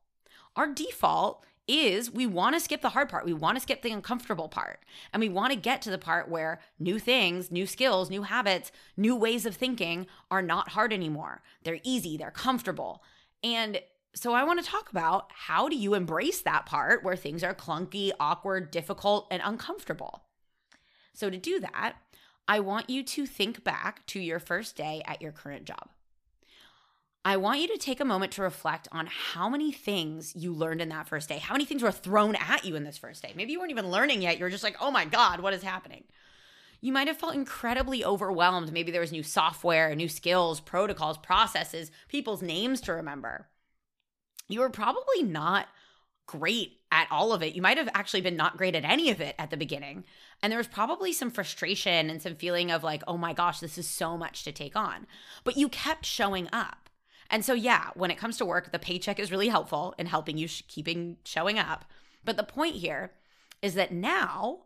Our 0.55 0.73
default 0.73 1.45
is 1.67 2.11
we 2.11 2.25
want 2.25 2.55
to 2.55 2.59
skip 2.59 2.81
the 2.81 2.89
hard 2.89 3.09
part. 3.09 3.25
We 3.25 3.33
want 3.33 3.57
to 3.57 3.61
skip 3.61 3.81
the 3.81 3.91
uncomfortable 3.91 4.47
part. 4.47 4.79
And 5.13 5.19
we 5.19 5.29
want 5.29 5.51
to 5.51 5.59
get 5.59 5.81
to 5.83 5.91
the 5.91 5.97
part 5.97 6.29
where 6.29 6.59
new 6.79 6.99
things, 6.99 7.51
new 7.51 7.65
skills, 7.65 8.09
new 8.09 8.23
habits, 8.23 8.71
new 8.95 9.15
ways 9.15 9.45
of 9.45 9.55
thinking 9.55 10.07
are 10.31 10.41
not 10.41 10.69
hard 10.69 10.93
anymore. 10.93 11.41
They're 11.63 11.79
easy, 11.83 12.17
they're 12.17 12.31
comfortable. 12.31 13.03
And 13.43 13.81
so 14.15 14.33
I 14.33 14.43
want 14.43 14.63
to 14.63 14.69
talk 14.69 14.89
about 14.89 15.31
how 15.31 15.69
do 15.69 15.75
you 15.75 15.93
embrace 15.93 16.41
that 16.41 16.65
part 16.65 17.03
where 17.03 17.15
things 17.15 17.43
are 17.43 17.53
clunky, 17.53 18.11
awkward, 18.19 18.71
difficult, 18.71 19.27
and 19.29 19.41
uncomfortable. 19.45 20.23
So 21.13 21.29
to 21.29 21.37
do 21.37 21.59
that, 21.59 21.97
I 22.47 22.61
want 22.61 22.89
you 22.89 23.03
to 23.03 23.25
think 23.25 23.63
back 23.63 24.05
to 24.07 24.19
your 24.19 24.39
first 24.39 24.75
day 24.75 25.01
at 25.05 25.21
your 25.21 25.31
current 25.31 25.65
job. 25.65 25.89
I 27.27 27.35
want 27.35 27.59
you 27.59 27.67
to 27.67 27.77
take 27.77 27.99
a 27.99 28.05
moment 28.05 28.31
to 28.33 28.41
reflect 28.41 28.87
on 28.89 29.05
how 29.07 29.49
many 29.49 29.73
things 29.73 30.33
you 30.33 30.53
learned 30.53 30.79
in 30.79 30.87
that 30.87 31.09
first 31.09 31.27
day. 31.27 31.39
How 31.39 31.55
many 31.55 31.65
things 31.65 31.83
were 31.83 31.91
thrown 31.91 32.37
at 32.37 32.63
you 32.63 32.77
in 32.77 32.85
this 32.85 32.97
first 32.97 33.21
day? 33.21 33.33
Maybe 33.35 33.51
you 33.51 33.59
weren't 33.59 33.71
even 33.71 33.91
learning 33.91 34.21
yet. 34.21 34.37
You're 34.37 34.47
just 34.49 34.63
like, 34.63 34.77
oh 34.79 34.91
my 34.91 35.03
God, 35.03 35.41
what 35.41 35.53
is 35.53 35.61
happening? 35.61 36.05
You 36.79 36.93
might 36.93 37.07
have 37.07 37.17
felt 37.17 37.35
incredibly 37.35 38.05
overwhelmed. 38.05 38.71
Maybe 38.71 38.93
there 38.93 39.01
was 39.01 39.11
new 39.11 39.23
software, 39.23 39.93
new 39.93 40.07
skills, 40.07 40.61
protocols, 40.61 41.17
processes, 41.17 41.91
people's 42.07 42.41
names 42.41 42.79
to 42.81 42.93
remember. 42.93 43.49
You 44.47 44.61
were 44.61 44.69
probably 44.69 45.21
not 45.21 45.67
great 46.27 46.77
at 46.93 47.09
all 47.11 47.33
of 47.33 47.43
it. 47.43 47.55
You 47.55 47.61
might 47.61 47.77
have 47.77 47.89
actually 47.93 48.21
been 48.21 48.37
not 48.37 48.55
great 48.55 48.73
at 48.73 48.85
any 48.85 49.09
of 49.11 49.19
it 49.19 49.35
at 49.37 49.49
the 49.49 49.57
beginning. 49.57 50.05
And 50.41 50.49
there 50.49 50.57
was 50.57 50.67
probably 50.67 51.11
some 51.11 51.31
frustration 51.31 52.09
and 52.09 52.21
some 52.21 52.35
feeling 52.35 52.71
of 52.71 52.85
like, 52.85 53.03
oh 53.05 53.17
my 53.17 53.33
gosh, 53.33 53.59
this 53.59 53.77
is 53.77 53.85
so 53.85 54.17
much 54.17 54.45
to 54.45 54.53
take 54.53 54.77
on. 54.77 55.07
But 55.43 55.57
you 55.57 55.67
kept 55.67 56.05
showing 56.05 56.47
up. 56.53 56.86
And 57.29 57.43
so, 57.43 57.53
yeah, 57.53 57.89
when 57.95 58.11
it 58.11 58.17
comes 58.17 58.37
to 58.37 58.45
work, 58.45 58.71
the 58.71 58.79
paycheck 58.79 59.19
is 59.19 59.31
really 59.31 59.49
helpful 59.49 59.93
in 59.97 60.07
helping 60.07 60.37
you 60.37 60.47
sh- 60.47 60.63
keeping 60.67 61.17
showing 61.25 61.59
up. 61.59 61.85
But 62.23 62.37
the 62.37 62.43
point 62.43 62.75
here 62.75 63.11
is 63.61 63.73
that 63.75 63.91
now, 63.91 64.59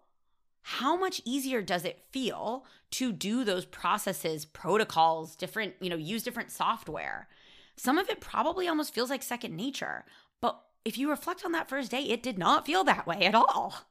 how 0.64 0.96
much 0.96 1.22
easier 1.26 1.62
does 1.62 1.86
it 1.86 2.04
feel 2.12 2.66
to 2.92 3.12
do 3.12 3.44
those 3.44 3.66
processes, 3.66 4.46
protocols, 4.46 5.36
different, 5.36 5.74
you 5.80 5.90
know, 5.90 5.96
use 5.96 6.24
different 6.24 6.52
software? 6.52 7.28
Some 7.76 7.98
of 7.98 8.10
it 8.10 8.22
probably 8.22 8.68
almost 8.68 8.94
feels 8.94 9.10
like 9.10 9.24
second 9.24 9.56
nature. 9.56 10.06
But 10.40 10.62
if 10.86 10.98
you 10.98 11.10
reflect 11.10 11.44
on 11.46 11.52
that 11.54 11.70
first 11.70 11.92
day, 11.92 12.04
it 12.04 12.22
did 12.22 12.38
not 12.38 12.66
feel 12.66 12.84
that 12.84 13.08
way 13.08 13.22
at 13.26 13.36
all. 13.36 13.86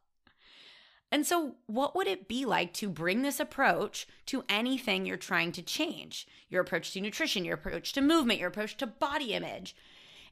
And 1.12 1.26
so, 1.26 1.56
what 1.66 1.96
would 1.96 2.06
it 2.06 2.28
be 2.28 2.44
like 2.44 2.72
to 2.74 2.88
bring 2.88 3.22
this 3.22 3.40
approach 3.40 4.06
to 4.26 4.44
anything 4.48 5.04
you're 5.04 5.16
trying 5.16 5.50
to 5.52 5.62
change? 5.62 6.26
Your 6.48 6.62
approach 6.62 6.92
to 6.92 7.00
nutrition, 7.00 7.44
your 7.44 7.54
approach 7.54 7.92
to 7.94 8.00
movement, 8.00 8.38
your 8.38 8.48
approach 8.48 8.76
to 8.76 8.86
body 8.86 9.32
image. 9.32 9.74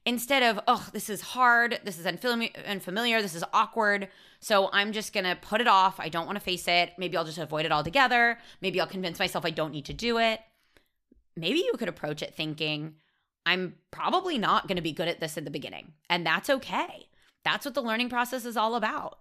Instead 0.06 0.44
of, 0.44 0.60
oh, 0.68 0.88
this 0.92 1.10
is 1.10 1.20
hard, 1.20 1.80
this 1.84 1.98
is 1.98 2.06
unfamiliar, 2.06 3.20
this 3.20 3.34
is 3.34 3.44
awkward, 3.52 4.08
so 4.38 4.70
I'm 4.72 4.92
just 4.92 5.12
gonna 5.12 5.36
put 5.36 5.60
it 5.60 5.66
off. 5.66 5.98
I 5.98 6.08
don't 6.08 6.26
wanna 6.26 6.40
face 6.40 6.68
it. 6.68 6.92
Maybe 6.96 7.16
I'll 7.16 7.24
just 7.24 7.38
avoid 7.38 7.66
it 7.66 7.72
altogether. 7.72 8.38
Maybe 8.60 8.80
I'll 8.80 8.86
convince 8.86 9.18
myself 9.18 9.44
I 9.44 9.50
don't 9.50 9.72
need 9.72 9.86
to 9.86 9.92
do 9.92 10.18
it. 10.18 10.40
Maybe 11.36 11.58
you 11.58 11.72
could 11.76 11.88
approach 11.88 12.22
it 12.22 12.34
thinking, 12.34 12.94
I'm 13.44 13.74
probably 13.90 14.38
not 14.38 14.68
gonna 14.68 14.80
be 14.80 14.92
good 14.92 15.08
at 15.08 15.18
this 15.18 15.36
in 15.36 15.44
the 15.44 15.50
beginning, 15.50 15.92
and 16.08 16.24
that's 16.24 16.48
okay. 16.48 17.08
That's 17.44 17.64
what 17.64 17.74
the 17.74 17.82
learning 17.82 18.08
process 18.08 18.44
is 18.44 18.56
all 18.56 18.76
about. 18.76 19.18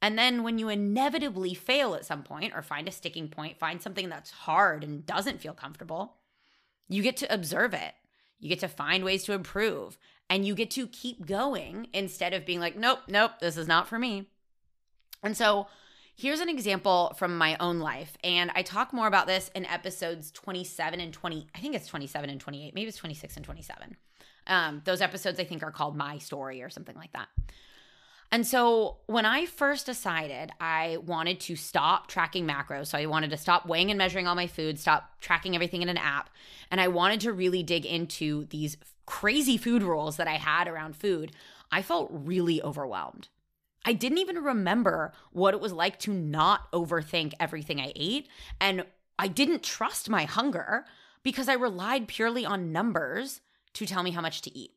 And 0.00 0.18
then 0.18 0.42
when 0.42 0.58
you 0.58 0.68
inevitably 0.68 1.54
fail 1.54 1.94
at 1.94 2.04
some 2.04 2.22
point 2.22 2.52
or 2.54 2.62
find 2.62 2.86
a 2.86 2.92
sticking 2.92 3.28
point, 3.28 3.58
find 3.58 3.82
something 3.82 4.08
that's 4.08 4.30
hard 4.30 4.84
and 4.84 5.04
doesn't 5.04 5.40
feel 5.40 5.54
comfortable, 5.54 6.14
you 6.88 7.02
get 7.02 7.16
to 7.18 7.32
observe 7.32 7.74
it. 7.74 7.94
You 8.38 8.48
get 8.48 8.60
to 8.60 8.68
find 8.68 9.04
ways 9.04 9.24
to 9.24 9.32
improve 9.32 9.98
and 10.30 10.46
you 10.46 10.54
get 10.54 10.70
to 10.72 10.86
keep 10.86 11.26
going 11.26 11.88
instead 11.92 12.32
of 12.32 12.46
being 12.46 12.60
like, 12.60 12.76
nope, 12.76 13.00
nope, 13.08 13.32
this 13.40 13.56
is 13.56 13.66
not 13.66 13.88
for 13.88 13.98
me. 13.98 14.28
And 15.22 15.36
so 15.36 15.66
here's 16.14 16.40
an 16.40 16.48
example 16.48 17.14
from 17.16 17.36
my 17.36 17.56
own 17.58 17.80
life. 17.80 18.16
And 18.22 18.50
I 18.54 18.62
talk 18.62 18.92
more 18.92 19.06
about 19.06 19.26
this 19.26 19.50
in 19.54 19.64
episodes 19.64 20.30
27 20.32 21.00
and 21.00 21.12
20. 21.12 21.48
I 21.54 21.58
think 21.58 21.74
it's 21.74 21.86
27 21.86 22.30
and 22.30 22.40
28. 22.40 22.74
Maybe 22.74 22.88
it's 22.88 22.98
26 22.98 23.36
and 23.36 23.44
27. 23.44 23.96
Um, 24.46 24.82
those 24.84 25.00
episodes 25.00 25.40
I 25.40 25.44
think 25.44 25.62
are 25.62 25.70
called 25.70 25.96
My 25.96 26.18
Story 26.18 26.62
or 26.62 26.70
something 26.70 26.96
like 26.96 27.12
that. 27.12 27.28
And 28.30 28.46
so 28.46 28.98
when 29.06 29.24
I 29.24 29.46
first 29.46 29.86
decided 29.86 30.50
I 30.60 30.98
wanted 30.98 31.40
to 31.40 31.56
stop 31.56 32.08
tracking 32.08 32.46
macros, 32.46 32.88
so 32.88 32.98
I 32.98 33.06
wanted 33.06 33.30
to 33.30 33.38
stop 33.38 33.66
weighing 33.66 33.90
and 33.90 33.96
measuring 33.96 34.26
all 34.26 34.34
my 34.34 34.46
food, 34.46 34.78
stop 34.78 35.20
tracking 35.20 35.54
everything 35.54 35.80
in 35.80 35.88
an 35.88 35.96
app, 35.96 36.28
and 36.70 36.80
I 36.80 36.88
wanted 36.88 37.20
to 37.20 37.32
really 37.32 37.62
dig 37.62 37.86
into 37.86 38.44
these 38.46 38.76
crazy 39.06 39.56
food 39.56 39.82
rules 39.82 40.18
that 40.18 40.28
I 40.28 40.34
had 40.34 40.68
around 40.68 40.94
food, 40.94 41.32
I 41.72 41.80
felt 41.80 42.10
really 42.12 42.62
overwhelmed. 42.62 43.28
I 43.84 43.94
didn't 43.94 44.18
even 44.18 44.36
remember 44.36 45.14
what 45.32 45.54
it 45.54 45.60
was 45.60 45.72
like 45.72 45.98
to 46.00 46.12
not 46.12 46.70
overthink 46.72 47.32
everything 47.40 47.80
I 47.80 47.92
ate. 47.96 48.28
And 48.60 48.84
I 49.18 49.28
didn't 49.28 49.62
trust 49.62 50.10
my 50.10 50.24
hunger 50.24 50.84
because 51.22 51.48
I 51.48 51.54
relied 51.54 52.06
purely 52.06 52.44
on 52.44 52.70
numbers 52.70 53.40
to 53.74 53.86
tell 53.86 54.02
me 54.02 54.10
how 54.10 54.20
much 54.20 54.42
to 54.42 54.56
eat. 54.56 54.72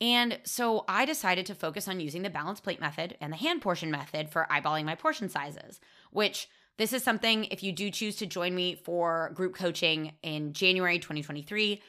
And 0.00 0.38
so 0.44 0.84
I 0.88 1.04
decided 1.04 1.46
to 1.46 1.54
focus 1.54 1.88
on 1.88 2.00
using 2.00 2.22
the 2.22 2.30
balance 2.30 2.60
plate 2.60 2.80
method 2.80 3.16
and 3.20 3.32
the 3.32 3.36
hand 3.36 3.62
portion 3.62 3.90
method 3.90 4.28
for 4.28 4.46
eyeballing 4.50 4.84
my 4.84 4.94
portion 4.94 5.28
sizes, 5.28 5.80
which 6.10 6.48
this 6.76 6.92
is 6.92 7.04
something 7.04 7.44
if 7.46 7.62
you 7.62 7.72
do 7.72 7.90
choose 7.90 8.16
to 8.16 8.26
join 8.26 8.54
me 8.54 8.74
for 8.74 9.30
group 9.34 9.54
coaching 9.54 10.12
in 10.22 10.52
January 10.52 10.98
2023. 10.98 11.80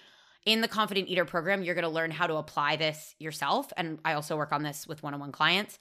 In 0.46 0.62
the 0.62 0.68
Confident 0.68 1.10
Eater 1.10 1.26
program, 1.26 1.64
you're 1.64 1.74
going 1.74 1.84
to 1.84 1.90
learn 1.90 2.12
how 2.12 2.28
to 2.28 2.36
apply 2.36 2.76
this 2.76 3.16
yourself. 3.18 3.74
And 3.78 3.98
I 4.06 4.14
also 4.14 4.38
work 4.38 4.52
on 4.52 4.62
this 4.62 4.88
with 4.88 5.02
one 5.02 5.16
on 5.16 5.20
one 5.20 5.32
clients. 5.32 5.80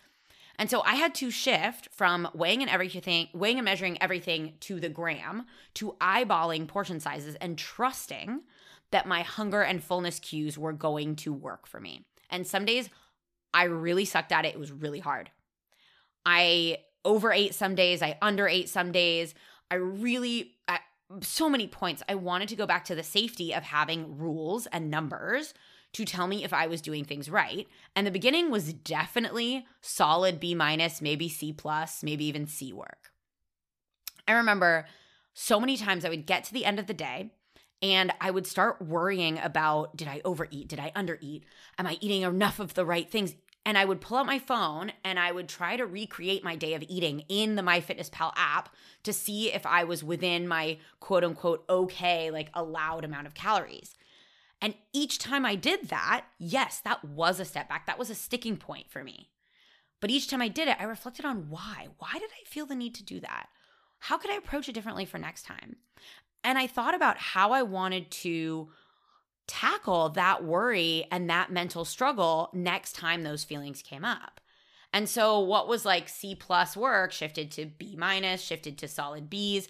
And 0.59 0.71
so 0.71 0.83
I 0.83 0.95
had 0.95 1.15
to 1.17 1.31
shift 1.31 1.89
from 1.93 2.29
weighing 2.33 2.63
and 2.63 2.71
everything, 2.71 3.29
weighing 3.35 3.59
and 3.59 3.65
measuring 3.65 4.01
everything 4.01 4.55
to 4.61 4.81
the 4.81 4.89
gram 4.89 5.45
to 5.75 5.97
eyeballing 6.01 6.67
portion 6.67 7.01
sizes 7.01 7.35
and 7.37 7.59
trusting 7.59 8.41
that 8.91 9.07
my 9.07 9.23
hunger 9.23 9.63
and 9.63 9.83
fullness 9.83 10.19
cues 10.19 10.57
were 10.57 10.73
going 10.73 11.17
to 11.17 11.33
work 11.33 11.67
for 11.67 11.81
me. 11.81 12.07
And 12.31 12.47
some 12.47 12.65
days 12.65 12.91
I 13.53 13.65
really 13.65 14.05
sucked 14.05 14.33
at 14.33 14.45
it. 14.45 14.55
It 14.55 14.59
was 14.59 14.73
really 14.73 15.01
hard. 15.01 15.31
I 16.27 16.79
overate 17.05 17.55
some 17.55 17.75
days, 17.75 18.03
I 18.03 18.19
underate 18.23 18.69
some 18.69 18.91
days. 18.93 19.35
I 19.71 19.77
really, 19.77 20.53
at 20.67 20.81
so 21.21 21.49
many 21.49 21.67
points, 21.67 22.03
I 22.09 22.15
wanted 22.15 22.49
to 22.49 22.57
go 22.57 22.67
back 22.67 22.85
to 22.87 22.95
the 22.95 23.03
safety 23.03 23.55
of 23.55 23.63
having 23.63 24.17
rules 24.19 24.67
and 24.67 24.91
numbers 24.91 25.55
to 25.93 26.05
tell 26.05 26.27
me 26.27 26.43
if 26.43 26.53
I 26.53 26.67
was 26.67 26.81
doing 26.81 27.05
things 27.05 27.31
right. 27.31 27.69
And 27.95 28.07
the 28.07 28.11
beginning 28.11 28.51
was 28.51 28.73
definitely 28.73 29.67
solid 29.81 30.41
B 30.41 30.55
minus, 30.55 31.01
maybe 31.01 31.29
C 31.29 31.53
plus, 31.53 32.03
maybe 32.03 32.25
even 32.25 32.47
C 32.47 32.73
work. 32.73 33.13
I 34.27 34.33
remember 34.33 34.87
so 35.35 35.61
many 35.61 35.77
times 35.77 36.05
I 36.05 36.09
would 36.09 36.27
get 36.27 36.45
to 36.45 36.53
the 36.53 36.65
end 36.65 36.79
of 36.79 36.87
the 36.87 36.95
day 36.95 37.31
and 37.83 38.13
I 38.21 38.31
would 38.31 38.47
start 38.47 38.81
worrying 38.81 39.39
about 39.39 39.97
did 39.97 40.09
I 40.09 40.21
overeat? 40.25 40.69
Did 40.69 40.81
I 40.81 40.93
undereat? 40.97 41.43
Am 41.79 41.87
I 41.87 41.99
eating 42.01 42.23
enough 42.23 42.59
of 42.59 42.75
the 42.75 42.85
right 42.85 43.11
things? 43.11 43.35
And 43.67 43.79
I 43.79 43.85
would 43.85 44.01
pull 44.01 44.19
out 44.19 44.27
my 44.27 44.39
phone 44.39 44.93
and 45.05 45.19
I 45.19 45.33
would 45.33 45.49
try 45.49 45.77
to 45.77 45.87
recreate 45.87 46.45
my 46.45 46.55
day 46.55 46.75
of 46.75 46.85
eating 46.87 47.25
in 47.29 47.57
the 47.57 47.63
MyFitnessPal 47.63 48.33
app 48.37 48.75
to 49.05 49.13
see 49.13 49.53
if 49.53 49.65
I 49.65 49.85
was 49.85 50.05
within 50.05 50.47
my 50.47 50.79
quote 51.01 51.25
unquote 51.25 51.65
okay, 51.69 52.31
like 52.31 52.51
allowed 52.55 53.05
amount 53.05 53.27
of 53.27 53.35
calories. 53.35 53.95
And 54.61 54.75
each 54.93 55.19
time 55.19 55.45
I 55.45 55.55
did 55.55 55.89
that, 55.89 56.27
yes, 56.39 56.81
that 56.85 57.05
was 57.05 57.41
a 57.41 57.45
step 57.45 57.69
back. 57.69 57.87
That 57.87 57.99
was 57.99 58.11
a 58.11 58.15
sticking 58.15 58.57
point 58.57 58.91
for 58.91 59.03
me. 59.03 59.31
But 60.01 60.11
each 60.11 60.29
time 60.29 60.43
I 60.43 60.49
did 60.49 60.69
it, 60.69 60.77
I 60.79 60.85
reflected 60.85 61.25
on 61.25 61.49
why. 61.49 61.89
Why 61.99 62.13
did 62.15 62.31
I 62.31 62.49
feel 62.49 62.67
the 62.67 62.75
need 62.75 62.95
to 62.97 63.05
do 63.05 63.21
that? 63.21 63.49
How 63.99 64.19
could 64.19 64.31
I 64.31 64.37
approach 64.37 64.69
it 64.69 64.73
differently 64.75 65.07
for 65.07 65.19
next 65.19 65.45
time? 65.45 65.77
And 66.45 66.59
I 66.59 66.67
thought 66.67 66.95
about 66.95 67.19
how 67.19 67.53
I 67.53 67.63
wanted 67.63 68.11
to 68.11 68.69
tackle 69.47 70.11
that 70.11 70.45
worry 70.45 71.07
and 71.11 71.29
that 71.29 71.51
mental 71.51 71.85
struggle 71.85 72.51
next 72.53 72.95
time 72.95 73.23
those 73.23 73.45
feelings 73.45 73.83
came 73.83 74.05
up. 74.05 74.41
And 74.93 75.09
so 75.09 75.41
what 75.41 75.67
was 75.67 75.85
like 75.85 76.09
C 76.09 76.35
plus 76.35 76.77
work 76.77 77.11
shifted 77.11 77.51
to 77.53 77.67
B 77.67 77.97
minus, 77.99 78.41
shifted 78.41 78.79
to 78.79 78.89
solid 78.89 79.29
Bs. 79.29 79.67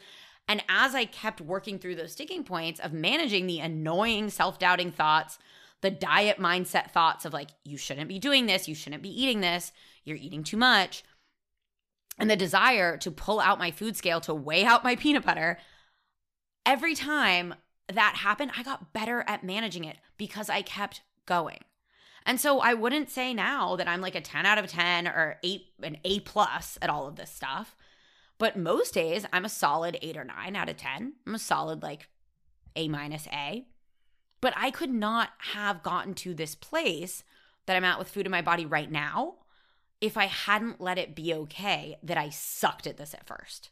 And 0.47 0.62
as 0.69 0.95
I 0.95 1.07
kept 1.07 1.40
working 1.40 1.78
through 1.78 1.95
those 1.95 2.12
sticking 2.12 2.45
points 2.45 2.78
of 2.78 2.93
managing 2.93 3.47
the 3.47 3.61
annoying 3.61 4.28
self 4.28 4.59
doubting 4.59 4.90
thoughts, 4.90 5.38
the 5.81 5.90
diet 5.90 6.38
mindset 6.38 6.90
thoughts 6.90 7.25
of 7.25 7.33
like, 7.33 7.50
you 7.64 7.78
shouldn't 7.78 8.09
be 8.09 8.19
doing 8.19 8.47
this, 8.47 8.69
you 8.69 8.75
shouldn't 8.75 9.02
be 9.02 9.23
eating 9.23 9.40
this, 9.40 9.73
you're 10.04 10.19
eating 10.19 10.45
too 10.45 10.57
much, 10.57 11.04
and 12.19 12.31
the 12.31 12.37
desire 12.37 12.97
to 12.99 13.11
pull 13.11 13.40
out 13.40 13.59
my 13.59 13.71
food 13.71 13.97
scale 13.97 14.21
to 14.23 14.35
weigh 14.35 14.64
out 14.64 14.85
my 14.85 14.97
peanut 14.97 15.25
butter, 15.25 15.59
every 16.66 16.94
time 16.94 17.54
that 17.92 18.16
happened, 18.16 18.52
I 18.56 18.62
got 18.62 18.92
better 18.92 19.25
at 19.26 19.44
managing 19.44 19.85
it 19.85 19.99
because 20.16 20.49
I 20.49 20.62
kept 20.62 21.02
going. 21.26 21.61
And 22.26 22.40
so 22.40 22.61
I 22.61 22.75
wouldn't 22.75 23.11
say 23.11 23.35
now 23.35 23.76
that 23.76 23.88
I'm 23.88 24.00
like 24.00 24.14
a 24.14 24.21
10 24.21 24.47
out 24.47 24.59
of 24.59 24.66
10 24.66 25.06
or 25.06 25.37
8 25.42 25.62
an 25.83 25.99
A 26.04 26.21
plus 26.21 26.78
at 26.80 26.88
all 26.88 27.06
of 27.06 27.16
this 27.16 27.30
stuff. 27.30 27.76
But 28.38 28.56
most 28.56 28.94
days 28.94 29.26
I'm 29.33 29.44
a 29.44 29.50
solid 29.50 29.99
8 30.00 30.16
or 30.16 30.25
9 30.25 30.56
out 30.56 30.68
of 30.68 30.76
10. 30.76 31.12
I'm 31.26 31.35
a 31.35 31.38
solid 31.38 31.83
like 31.83 32.09
A 32.76 32.88
minus 32.88 33.28
A. 33.28 33.66
But 34.40 34.54
I 34.56 34.71
could 34.71 34.90
not 34.90 35.30
have 35.52 35.83
gotten 35.83 36.14
to 36.14 36.35
this 36.35 36.54
place 36.54 37.25
that 37.66 37.76
I'm 37.76 37.85
at 37.85 37.99
with 37.99 38.09
food 38.09 38.26
in 38.26 38.33
my 38.33 38.42
body 38.42 38.66
right 38.66 38.90
now 38.90 39.37
if 40.00 40.16
I 40.16 40.26
hadn't 40.26 40.80
let 40.80 40.99
it 40.99 41.14
be 41.14 41.33
okay 41.33 41.97
that 42.02 42.18
I 42.18 42.28
sucked 42.28 42.87
at 42.87 42.97
this 42.97 43.14
at 43.14 43.26
first. 43.26 43.71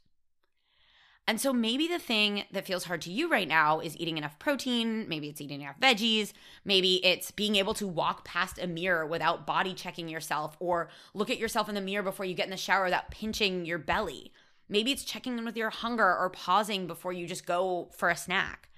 And 1.29 1.41
so 1.41 1.53
maybe 1.53 1.87
the 1.87 2.01
thing 2.01 2.45
that 2.51 2.67
feels 2.67 2.85
hard 2.85 3.01
to 3.03 3.13
you 3.13 3.31
right 3.31 3.47
now 3.47 3.79
is 3.79 3.97
eating 3.97 4.19
enough 4.19 4.39
protein. 4.41 5.09
Maybe 5.09 5.29
it's 5.29 5.41
eating 5.41 5.61
enough 5.61 5.79
veggies. 5.79 6.33
Maybe 6.65 7.05
it's 7.05 7.31
being 7.31 7.55
able 7.57 7.75
to 7.75 7.87
walk 7.87 8.25
past 8.25 8.59
a 8.59 8.67
mirror 8.67 9.07
without 9.07 9.47
body 9.47 9.73
checking 9.73 10.09
yourself 10.09 10.57
or 10.59 10.89
look 11.15 11.31
at 11.31 11.39
yourself 11.39 11.69
in 11.69 11.77
the 11.77 11.81
mirror 11.81 12.03
before 12.03 12.27
you 12.27 12.35
get 12.35 12.47
in 12.47 12.51
the 12.51 12.57
shower 12.57 12.85
without 12.85 13.13
pinching 13.13 13.65
your 13.65 13.79
belly. 13.79 14.33
Maybe 14.69 14.91
it's 14.91 15.05
checking 15.05 15.39
in 15.39 15.45
with 15.45 15.57
your 15.57 15.71
hunger 15.71 16.17
or 16.17 16.29
pausing 16.31 16.89
before 16.89 17.13
you 17.13 17.27
just 17.27 17.47
go 17.47 17.91
for 17.97 18.11
a 18.11 18.17
snack. 18.17 18.71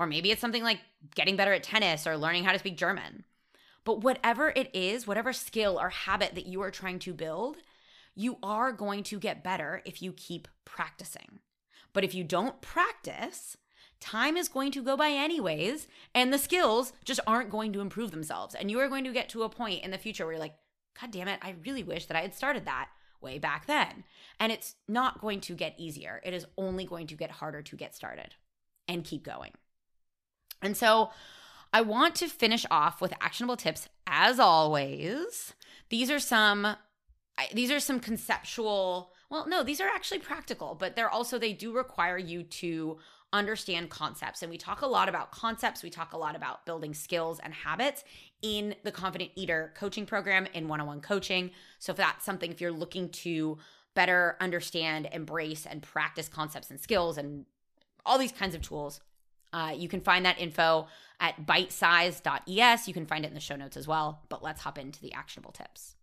Or 0.00 0.06
maybe 0.06 0.32
it's 0.32 0.40
something 0.40 0.64
like 0.64 0.80
getting 1.14 1.36
better 1.36 1.52
at 1.52 1.62
tennis 1.62 2.08
or 2.08 2.16
learning 2.16 2.42
how 2.42 2.52
to 2.52 2.58
speak 2.58 2.76
German. 2.76 3.24
But 3.84 4.00
whatever 4.00 4.52
it 4.56 4.74
is, 4.74 5.06
whatever 5.06 5.32
skill 5.32 5.78
or 5.78 5.90
habit 5.90 6.34
that 6.34 6.46
you 6.46 6.60
are 6.62 6.72
trying 6.72 6.98
to 7.00 7.14
build, 7.14 7.58
you 8.16 8.38
are 8.42 8.72
going 8.72 9.04
to 9.04 9.20
get 9.20 9.44
better 9.44 9.82
if 9.84 10.02
you 10.02 10.12
keep 10.12 10.48
practicing. 10.64 11.38
But 11.94 12.04
if 12.04 12.14
you 12.14 12.24
don't 12.24 12.60
practice, 12.60 13.56
time 14.00 14.36
is 14.36 14.50
going 14.50 14.70
to 14.72 14.82
go 14.82 14.98
by 14.98 15.08
anyways, 15.08 15.88
and 16.14 16.30
the 16.30 16.38
skills 16.38 16.92
just 17.06 17.20
aren't 17.26 17.48
going 17.48 17.72
to 17.72 17.80
improve 17.80 18.10
themselves. 18.10 18.54
And 18.54 18.70
you 18.70 18.78
are 18.80 18.88
going 18.88 19.04
to 19.04 19.12
get 19.12 19.30
to 19.30 19.44
a 19.44 19.48
point 19.48 19.82
in 19.82 19.90
the 19.90 19.96
future 19.96 20.26
where 20.26 20.34
you're 20.34 20.40
like, 20.40 20.56
God 21.00 21.10
damn 21.10 21.28
it, 21.28 21.40
I 21.40 21.54
really 21.64 21.82
wish 21.82 22.04
that 22.06 22.16
I 22.16 22.20
had 22.20 22.34
started 22.34 22.66
that 22.66 22.88
way 23.22 23.38
back 23.38 23.66
then. 23.66 24.04
And 24.38 24.52
it's 24.52 24.74
not 24.86 25.20
going 25.20 25.40
to 25.42 25.54
get 25.54 25.74
easier. 25.78 26.20
It 26.22 26.34
is 26.34 26.46
only 26.58 26.84
going 26.84 27.06
to 27.06 27.14
get 27.14 27.30
harder 27.30 27.62
to 27.62 27.76
get 27.76 27.94
started 27.94 28.34
and 28.86 29.04
keep 29.04 29.24
going. 29.24 29.52
And 30.60 30.76
so 30.76 31.10
I 31.72 31.80
want 31.80 32.14
to 32.16 32.28
finish 32.28 32.66
off 32.70 33.00
with 33.00 33.12
actionable 33.20 33.56
tips 33.56 33.88
as 34.06 34.38
always. 34.38 35.54
These 35.88 36.10
are 36.10 36.20
some 36.20 36.76
these 37.52 37.70
are 37.70 37.80
some 37.80 38.00
conceptual 38.00 39.10
well, 39.30 39.48
no, 39.48 39.64
these 39.64 39.80
are 39.80 39.88
actually 39.88 40.20
practical, 40.20 40.76
but 40.78 40.94
they're 40.94 41.10
also, 41.10 41.38
they 41.38 41.52
do 41.52 41.72
require 41.72 42.16
you 42.16 42.44
to 42.44 42.98
understand 43.32 43.90
concepts. 43.90 44.42
And 44.42 44.50
we 44.50 44.56
talk 44.56 44.82
a 44.82 44.86
lot 44.86 45.08
about 45.08 45.32
concepts. 45.32 45.82
We 45.82 45.90
talk 45.90 46.12
a 46.12 46.16
lot 46.16 46.36
about 46.36 46.64
building 46.66 46.94
skills 46.94 47.40
and 47.40 47.52
habits 47.52 48.04
in 48.42 48.76
the 48.84 48.92
Confident 48.92 49.32
Eater 49.34 49.72
coaching 49.76 50.06
program 50.06 50.46
in 50.54 50.68
one 50.68 50.80
on 50.80 50.86
one 50.86 51.00
coaching. 51.00 51.50
So, 51.80 51.90
if 51.90 51.96
that's 51.96 52.24
something, 52.24 52.52
if 52.52 52.60
you're 52.60 52.70
looking 52.70 53.08
to 53.08 53.58
better 53.94 54.36
understand, 54.40 55.08
embrace, 55.10 55.66
and 55.66 55.82
practice 55.82 56.28
concepts 56.28 56.70
and 56.70 56.80
skills 56.80 57.18
and 57.18 57.44
all 58.06 58.18
these 58.18 58.32
kinds 58.32 58.54
of 58.54 58.62
tools. 58.62 59.00
Uh, 59.52 59.72
you 59.76 59.88
can 59.88 60.00
find 60.00 60.26
that 60.26 60.38
info 60.38 60.86
at 61.20 61.46
bitesize.es. 61.46 62.88
You 62.88 62.94
can 62.94 63.06
find 63.06 63.24
it 63.24 63.28
in 63.28 63.34
the 63.34 63.40
show 63.40 63.56
notes 63.56 63.76
as 63.76 63.88
well. 63.88 64.22
But 64.28 64.42
let's 64.42 64.62
hop 64.62 64.78
into 64.78 65.00
the 65.00 65.12
actionable 65.12 65.52
tips. 65.52 65.94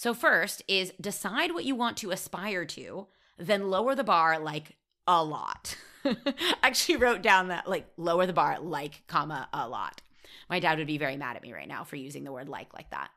So, 0.00 0.14
first 0.14 0.62
is 0.66 0.94
decide 0.98 1.52
what 1.52 1.66
you 1.66 1.74
want 1.74 1.98
to 1.98 2.10
aspire 2.10 2.64
to, 2.64 3.08
then 3.36 3.68
lower 3.68 3.94
the 3.94 4.02
bar 4.02 4.38
like 4.38 4.78
a 5.06 5.22
lot. 5.22 5.76
Actually, 6.62 6.96
wrote 6.96 7.20
down 7.20 7.48
that 7.48 7.68
like 7.68 7.86
lower 7.98 8.24
the 8.24 8.32
bar 8.32 8.58
like, 8.60 9.02
comma, 9.08 9.50
a 9.52 9.68
lot. 9.68 10.00
My 10.48 10.58
dad 10.58 10.78
would 10.78 10.86
be 10.86 10.96
very 10.96 11.18
mad 11.18 11.36
at 11.36 11.42
me 11.42 11.52
right 11.52 11.68
now 11.68 11.84
for 11.84 11.96
using 11.96 12.24
the 12.24 12.32
word 12.32 12.48
like 12.48 12.72
like 12.72 12.88
that. 12.92 13.10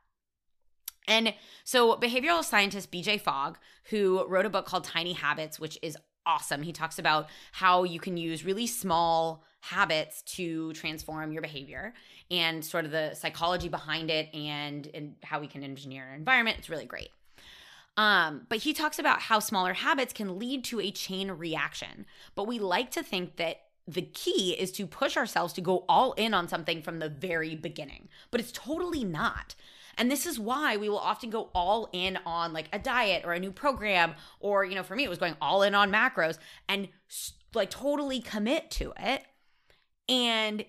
And 1.07 1.33
so, 1.63 1.95
behavioral 1.95 2.43
scientist 2.43 2.91
BJ 2.91 3.21
Fogg, 3.21 3.57
who 3.85 4.27
wrote 4.27 4.45
a 4.45 4.49
book 4.49 4.65
called 4.65 4.83
Tiny 4.83 5.13
Habits, 5.13 5.61
which 5.61 5.79
is 5.81 5.97
awesome. 6.25 6.61
He 6.63 6.73
talks 6.73 6.99
about 6.99 7.29
how 7.51 7.83
you 7.83 7.99
can 7.99 8.17
use 8.17 8.45
really 8.45 8.67
small 8.67 9.43
habits 9.61 10.21
to 10.23 10.73
transform 10.73 11.31
your 11.31 11.41
behavior 11.41 11.93
and 12.29 12.63
sort 12.63 12.85
of 12.85 12.91
the 12.91 13.13
psychology 13.13 13.69
behind 13.69 14.09
it 14.09 14.33
and, 14.33 14.89
and 14.93 15.15
how 15.23 15.39
we 15.39 15.47
can 15.47 15.63
engineer 15.63 16.07
an 16.09 16.15
environment. 16.15 16.57
It's 16.59 16.69
really 16.69 16.85
great. 16.85 17.09
Um, 17.95 18.45
but 18.49 18.59
he 18.59 18.73
talks 18.73 18.99
about 18.99 19.21
how 19.21 19.39
smaller 19.39 19.73
habits 19.73 20.13
can 20.13 20.39
lead 20.39 20.63
to 20.65 20.79
a 20.81 20.91
chain 20.91 21.31
reaction. 21.31 22.05
But 22.35 22.47
we 22.47 22.59
like 22.59 22.91
to 22.91 23.03
think 23.03 23.37
that 23.37 23.61
the 23.87 24.01
key 24.01 24.55
is 24.57 24.71
to 24.73 24.87
push 24.87 25.17
ourselves 25.17 25.53
to 25.53 25.61
go 25.61 25.85
all 25.87 26.13
in 26.13 26.33
on 26.33 26.47
something 26.47 26.81
from 26.81 26.99
the 26.99 27.09
very 27.09 27.55
beginning, 27.55 28.07
but 28.31 28.39
it's 28.39 28.51
totally 28.51 29.03
not. 29.03 29.55
And 29.97 30.09
this 30.09 30.25
is 30.25 30.39
why 30.39 30.77
we 30.77 30.89
will 30.89 30.99
often 30.99 31.29
go 31.29 31.49
all 31.53 31.89
in 31.91 32.17
on 32.25 32.53
like 32.53 32.69
a 32.73 32.79
diet 32.79 33.23
or 33.25 33.33
a 33.33 33.39
new 33.39 33.51
program, 33.51 34.15
or, 34.39 34.65
you 34.65 34.75
know, 34.75 34.83
for 34.83 34.95
me, 34.95 35.03
it 35.03 35.09
was 35.09 35.19
going 35.19 35.35
all 35.41 35.63
in 35.63 35.75
on 35.75 35.91
macros 35.91 36.37
and 36.67 36.87
like 37.53 37.69
totally 37.69 38.19
commit 38.19 38.71
to 38.71 38.93
it. 38.97 39.23
And 40.09 40.61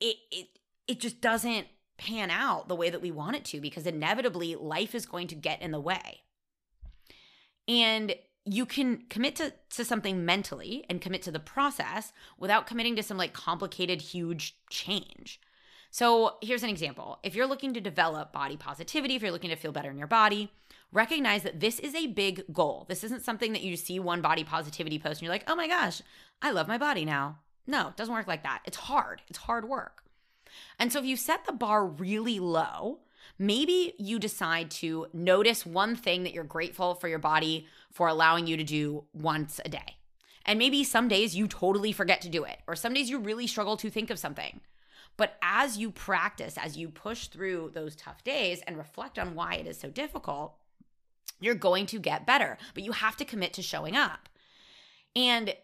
it, 0.00 0.16
it, 0.30 0.46
it 0.86 1.00
just 1.00 1.20
doesn't 1.20 1.66
pan 1.96 2.30
out 2.30 2.68
the 2.68 2.76
way 2.76 2.90
that 2.90 3.02
we 3.02 3.10
want 3.10 3.36
it 3.36 3.44
to 3.46 3.60
because 3.60 3.86
inevitably 3.86 4.54
life 4.54 4.94
is 4.94 5.04
going 5.04 5.26
to 5.28 5.34
get 5.34 5.60
in 5.60 5.72
the 5.72 5.80
way. 5.80 6.22
And 7.66 8.14
you 8.44 8.64
can 8.64 9.02
commit 9.10 9.36
to, 9.36 9.52
to 9.70 9.84
something 9.84 10.24
mentally 10.24 10.84
and 10.88 11.02
commit 11.02 11.22
to 11.22 11.30
the 11.30 11.40
process 11.40 12.12
without 12.38 12.66
committing 12.66 12.96
to 12.96 13.02
some 13.02 13.18
like 13.18 13.34
complicated, 13.34 14.00
huge 14.00 14.56
change. 14.70 15.40
So 15.90 16.36
here's 16.42 16.62
an 16.62 16.70
example. 16.70 17.18
If 17.22 17.34
you're 17.34 17.46
looking 17.46 17.74
to 17.74 17.80
develop 17.80 18.32
body 18.32 18.56
positivity, 18.56 19.16
if 19.16 19.22
you're 19.22 19.32
looking 19.32 19.50
to 19.50 19.56
feel 19.56 19.72
better 19.72 19.90
in 19.90 19.98
your 19.98 20.06
body, 20.06 20.52
recognize 20.92 21.42
that 21.42 21.60
this 21.60 21.78
is 21.78 21.94
a 21.94 22.06
big 22.06 22.44
goal. 22.52 22.86
This 22.88 23.04
isn't 23.04 23.24
something 23.24 23.52
that 23.52 23.62
you 23.62 23.76
see 23.76 23.98
one 23.98 24.20
body 24.20 24.44
positivity 24.44 24.98
post 24.98 25.20
and 25.20 25.22
you're 25.22 25.32
like, 25.32 25.48
oh 25.48 25.56
my 25.56 25.68
gosh, 25.68 26.02
I 26.42 26.50
love 26.50 26.68
my 26.68 26.78
body 26.78 27.04
now. 27.04 27.38
No, 27.66 27.88
it 27.88 27.96
doesn't 27.96 28.14
work 28.14 28.26
like 28.26 28.42
that. 28.42 28.62
It's 28.64 28.76
hard, 28.76 29.22
it's 29.28 29.38
hard 29.38 29.68
work. 29.68 30.02
And 30.78 30.92
so 30.92 30.98
if 30.98 31.04
you 31.04 31.16
set 31.16 31.44
the 31.44 31.52
bar 31.52 31.84
really 31.84 32.38
low, 32.38 33.00
maybe 33.38 33.94
you 33.98 34.18
decide 34.18 34.70
to 34.70 35.06
notice 35.12 35.66
one 35.66 35.94
thing 35.94 36.22
that 36.22 36.32
you're 36.32 36.44
grateful 36.44 36.94
for 36.94 37.08
your 37.08 37.18
body 37.18 37.66
for 37.92 38.08
allowing 38.08 38.46
you 38.46 38.56
to 38.56 38.64
do 38.64 39.04
once 39.12 39.60
a 39.64 39.68
day. 39.68 39.96
And 40.46 40.58
maybe 40.58 40.82
some 40.82 41.08
days 41.08 41.36
you 41.36 41.46
totally 41.46 41.92
forget 41.92 42.22
to 42.22 42.30
do 42.30 42.44
it, 42.44 42.58
or 42.66 42.74
some 42.74 42.94
days 42.94 43.10
you 43.10 43.18
really 43.18 43.46
struggle 43.46 43.76
to 43.76 43.90
think 43.90 44.08
of 44.08 44.18
something. 44.18 44.60
But 45.18 45.36
as 45.42 45.76
you 45.76 45.90
practice, 45.90 46.56
as 46.56 46.78
you 46.78 46.88
push 46.88 47.26
through 47.26 47.72
those 47.74 47.94
tough 47.94 48.24
days 48.24 48.62
and 48.66 48.78
reflect 48.78 49.18
on 49.18 49.34
why 49.34 49.54
it 49.54 49.66
is 49.66 49.78
so 49.78 49.90
difficult, 49.90 50.54
you're 51.40 51.54
going 51.54 51.84
to 51.86 51.98
get 51.98 52.24
better. 52.24 52.56
But 52.72 52.84
you 52.84 52.92
have 52.92 53.16
to 53.18 53.26
commit 53.26 53.52
to 53.54 53.62
showing 53.62 53.96
up. 53.96 54.30
And 55.14 55.54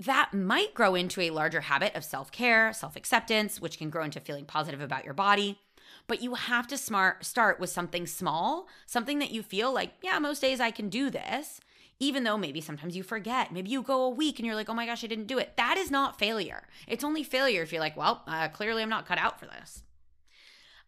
that 0.00 0.32
might 0.32 0.74
grow 0.74 0.94
into 0.94 1.20
a 1.20 1.30
larger 1.30 1.62
habit 1.62 1.94
of 1.96 2.04
self 2.04 2.30
care, 2.30 2.72
self 2.72 2.94
acceptance, 2.96 3.60
which 3.60 3.78
can 3.78 3.90
grow 3.90 4.04
into 4.04 4.20
feeling 4.20 4.46
positive 4.46 4.80
about 4.80 5.04
your 5.04 5.14
body. 5.14 5.58
But 6.06 6.22
you 6.22 6.34
have 6.34 6.68
to 6.68 6.78
smart 6.78 7.24
start 7.24 7.58
with 7.58 7.70
something 7.70 8.06
small, 8.06 8.68
something 8.86 9.18
that 9.18 9.32
you 9.32 9.42
feel 9.42 9.72
like, 9.72 9.94
yeah, 10.02 10.20
most 10.20 10.40
days 10.40 10.60
I 10.60 10.70
can 10.70 10.88
do 10.88 11.10
this 11.10 11.60
even 12.00 12.24
though 12.24 12.38
maybe 12.38 12.60
sometimes 12.60 12.96
you 12.96 13.02
forget. 13.02 13.52
Maybe 13.52 13.70
you 13.70 13.82
go 13.82 14.04
a 14.04 14.10
week 14.10 14.38
and 14.38 14.46
you're 14.46 14.54
like, 14.54 14.68
oh 14.68 14.74
my 14.74 14.86
gosh, 14.86 15.02
I 15.02 15.08
didn't 15.08 15.26
do 15.26 15.38
it. 15.38 15.56
That 15.56 15.76
is 15.76 15.90
not 15.90 16.18
failure. 16.18 16.68
It's 16.86 17.04
only 17.04 17.24
failure 17.24 17.62
if 17.62 17.72
you're 17.72 17.80
like, 17.80 17.96
well, 17.96 18.22
uh, 18.26 18.48
clearly 18.48 18.82
I'm 18.82 18.88
not 18.88 19.06
cut 19.06 19.18
out 19.18 19.40
for 19.40 19.46
this. 19.46 19.82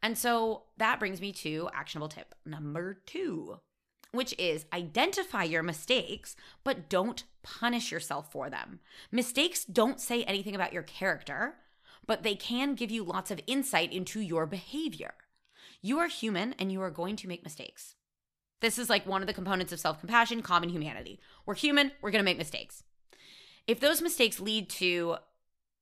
And 0.03 0.17
so 0.17 0.65
that 0.79 0.99
brings 0.99 1.21
me 1.21 1.33
to 1.33 1.69
actionable 1.75 2.09
tip 2.09 2.35
number 2.47 3.03
two, 3.07 3.61
which 4.13 4.35
is 4.39 4.65
identify 4.73 5.45
your 5.45 5.63
mistakes, 5.63 6.37
but 6.65 6.89
don't 6.89 7.25
punish 7.43 7.93
yourself 7.93 8.31
for 8.33 8.49
them. 8.49 8.81
Mistakes 9.13 9.65
don't 9.65 10.01
say 10.01 10.23
anything 10.25 10.55
about 10.55 10.73
your 10.73 10.83
character, 10.83 11.57
but 12.07 12.23
they 12.23 12.35
can 12.35 12.75
give 12.75 12.91
you 12.91 13.05
lots 13.05 13.31
of 13.31 13.41
insight 13.47 13.93
into 13.93 14.21
your 14.21 14.47
behavior. 14.47 15.15
You 15.83 15.99
are 15.99 16.09
human 16.09 16.55
and 16.59 16.73
you 16.73 16.81
are 16.83 16.91
going 16.91 17.17
to 17.17 17.29
make 17.29 17.45
mistakes. 17.45 17.95
This 18.61 18.79
is 18.79 18.91
like 18.91 19.07
one 19.07 19.23
of 19.23 19.27
the 19.27 19.35
components 19.35 19.73
of 19.73 19.81
self 19.81 20.01
compassion, 20.01 20.43
common 20.43 20.69
humanity. 20.69 21.19
We're 21.47 21.55
human, 21.55 21.93
we're 22.01 22.11
going 22.11 22.21
to 22.21 22.31
make 22.31 22.39
mistakes. 22.39 22.83
If 23.67 23.81
those 23.81 24.03
mistakes 24.03 24.41
lead 24.41 24.69
to 24.71 25.17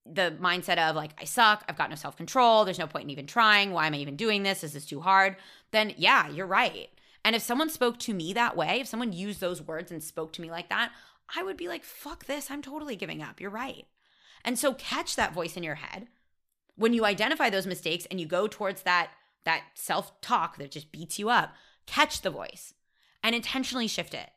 the 0.06 0.36
mindset 0.40 0.78
of 0.78 0.96
like, 0.96 1.10
I 1.18 1.24
suck, 1.24 1.64
I've 1.68 1.78
got 1.78 1.90
no 1.90 1.96
self 1.96 2.16
control, 2.16 2.64
there's 2.64 2.78
no 2.78 2.86
point 2.86 3.04
in 3.04 3.10
even 3.10 3.26
trying, 3.26 3.72
why 3.72 3.86
am 3.86 3.94
I 3.94 3.98
even 3.98 4.16
doing 4.16 4.42
this? 4.42 4.64
Is 4.64 4.72
this 4.72 4.86
too 4.86 5.00
hard? 5.00 5.36
Then 5.70 5.94
yeah, 5.96 6.28
you're 6.28 6.46
right. 6.46 6.88
And 7.24 7.34
if 7.36 7.42
someone 7.42 7.68
spoke 7.68 7.98
to 8.00 8.14
me 8.14 8.32
that 8.32 8.56
way, 8.56 8.80
if 8.80 8.86
someone 8.86 9.12
used 9.12 9.40
those 9.40 9.60
words 9.60 9.90
and 9.90 10.02
spoke 10.02 10.32
to 10.34 10.42
me 10.42 10.50
like 10.50 10.68
that, 10.68 10.92
I 11.36 11.42
would 11.42 11.56
be 11.56 11.68
like, 11.68 11.84
fuck 11.84 12.24
this, 12.24 12.50
I'm 12.50 12.62
totally 12.62 12.96
giving 12.96 13.22
up. 13.22 13.40
You're 13.40 13.50
right. 13.50 13.86
And 14.44 14.58
so 14.58 14.72
catch 14.74 15.16
that 15.16 15.34
voice 15.34 15.56
in 15.56 15.62
your 15.62 15.74
head. 15.74 16.06
When 16.76 16.94
you 16.94 17.04
identify 17.04 17.50
those 17.50 17.66
mistakes 17.66 18.06
and 18.10 18.20
you 18.20 18.26
go 18.26 18.46
towards 18.46 18.82
that 18.82 19.10
that 19.44 19.62
self-talk 19.74 20.58
that 20.58 20.70
just 20.70 20.92
beats 20.92 21.18
you 21.18 21.30
up, 21.30 21.54
catch 21.88 22.20
the 22.20 22.30
voice 22.30 22.74
and 23.22 23.34
intentionally 23.34 23.88
shift 23.88 24.14
it. 24.14 24.30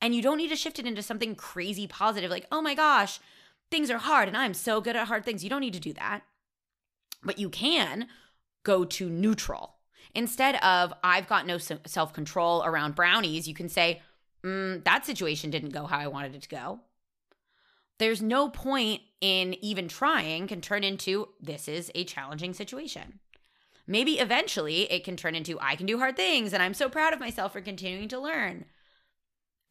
And 0.00 0.14
you 0.14 0.22
don't 0.22 0.36
need 0.36 0.50
to 0.50 0.56
shift 0.56 0.78
it 0.78 0.86
into 0.86 1.02
something 1.02 1.34
crazy 1.34 1.86
positive 1.86 2.30
like, 2.30 2.46
oh 2.52 2.60
my 2.60 2.74
gosh, 2.74 3.20
things 3.70 3.90
are 3.90 3.98
hard 3.98 4.28
and 4.28 4.36
I'm 4.36 4.54
so 4.54 4.80
good 4.80 4.96
at 4.96 5.08
hard 5.08 5.24
things. 5.24 5.42
You 5.42 5.50
don't 5.50 5.60
need 5.60 5.72
to 5.72 5.80
do 5.80 5.94
that. 5.94 6.20
But 7.22 7.38
you 7.38 7.48
can 7.48 8.08
go 8.64 8.84
to 8.84 9.08
neutral. 9.08 9.76
Instead 10.14 10.56
of, 10.56 10.92
I've 11.02 11.26
got 11.26 11.46
no 11.46 11.58
self 11.58 12.12
control 12.12 12.62
around 12.64 12.94
brownies, 12.94 13.48
you 13.48 13.54
can 13.54 13.68
say, 13.68 14.02
mm, 14.44 14.84
that 14.84 15.06
situation 15.06 15.50
didn't 15.50 15.70
go 15.70 15.86
how 15.86 15.98
I 15.98 16.06
wanted 16.06 16.34
it 16.34 16.42
to 16.42 16.48
go. 16.48 16.80
There's 17.98 18.20
no 18.20 18.48
point 18.48 19.00
in 19.20 19.54
even 19.64 19.88
trying, 19.88 20.46
can 20.46 20.60
turn 20.60 20.84
into, 20.84 21.28
this 21.40 21.66
is 21.66 21.90
a 21.94 22.04
challenging 22.04 22.52
situation 22.52 23.20
maybe 23.86 24.18
eventually 24.18 24.90
it 24.90 25.04
can 25.04 25.16
turn 25.16 25.34
into 25.34 25.58
I 25.60 25.76
can 25.76 25.86
do 25.86 25.98
hard 25.98 26.16
things 26.16 26.52
and 26.52 26.62
I'm 26.62 26.74
so 26.74 26.88
proud 26.88 27.12
of 27.12 27.20
myself 27.20 27.52
for 27.52 27.60
continuing 27.60 28.08
to 28.08 28.18
learn. 28.18 28.64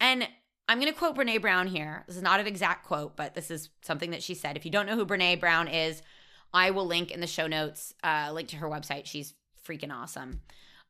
And 0.00 0.28
I'm 0.68 0.80
going 0.80 0.92
to 0.92 0.98
quote 0.98 1.16
Brene 1.16 1.40
Brown 1.40 1.66
here. 1.66 2.04
This 2.06 2.16
is 2.16 2.22
not 2.22 2.40
an 2.40 2.46
exact 2.46 2.86
quote, 2.86 3.16
but 3.16 3.34
this 3.34 3.50
is 3.50 3.68
something 3.82 4.10
that 4.10 4.22
she 4.22 4.34
said. 4.34 4.56
If 4.56 4.64
you 4.64 4.70
don't 4.70 4.86
know 4.86 4.96
who 4.96 5.06
Brene 5.06 5.40
Brown 5.40 5.68
is, 5.68 6.02
I 6.52 6.70
will 6.70 6.86
link 6.86 7.10
in 7.10 7.20
the 7.20 7.26
show 7.26 7.46
notes, 7.46 7.94
uh, 8.02 8.30
link 8.32 8.48
to 8.48 8.56
her 8.56 8.68
website. 8.68 9.06
She's 9.06 9.34
freaking 9.66 9.92
awesome. 9.92 10.40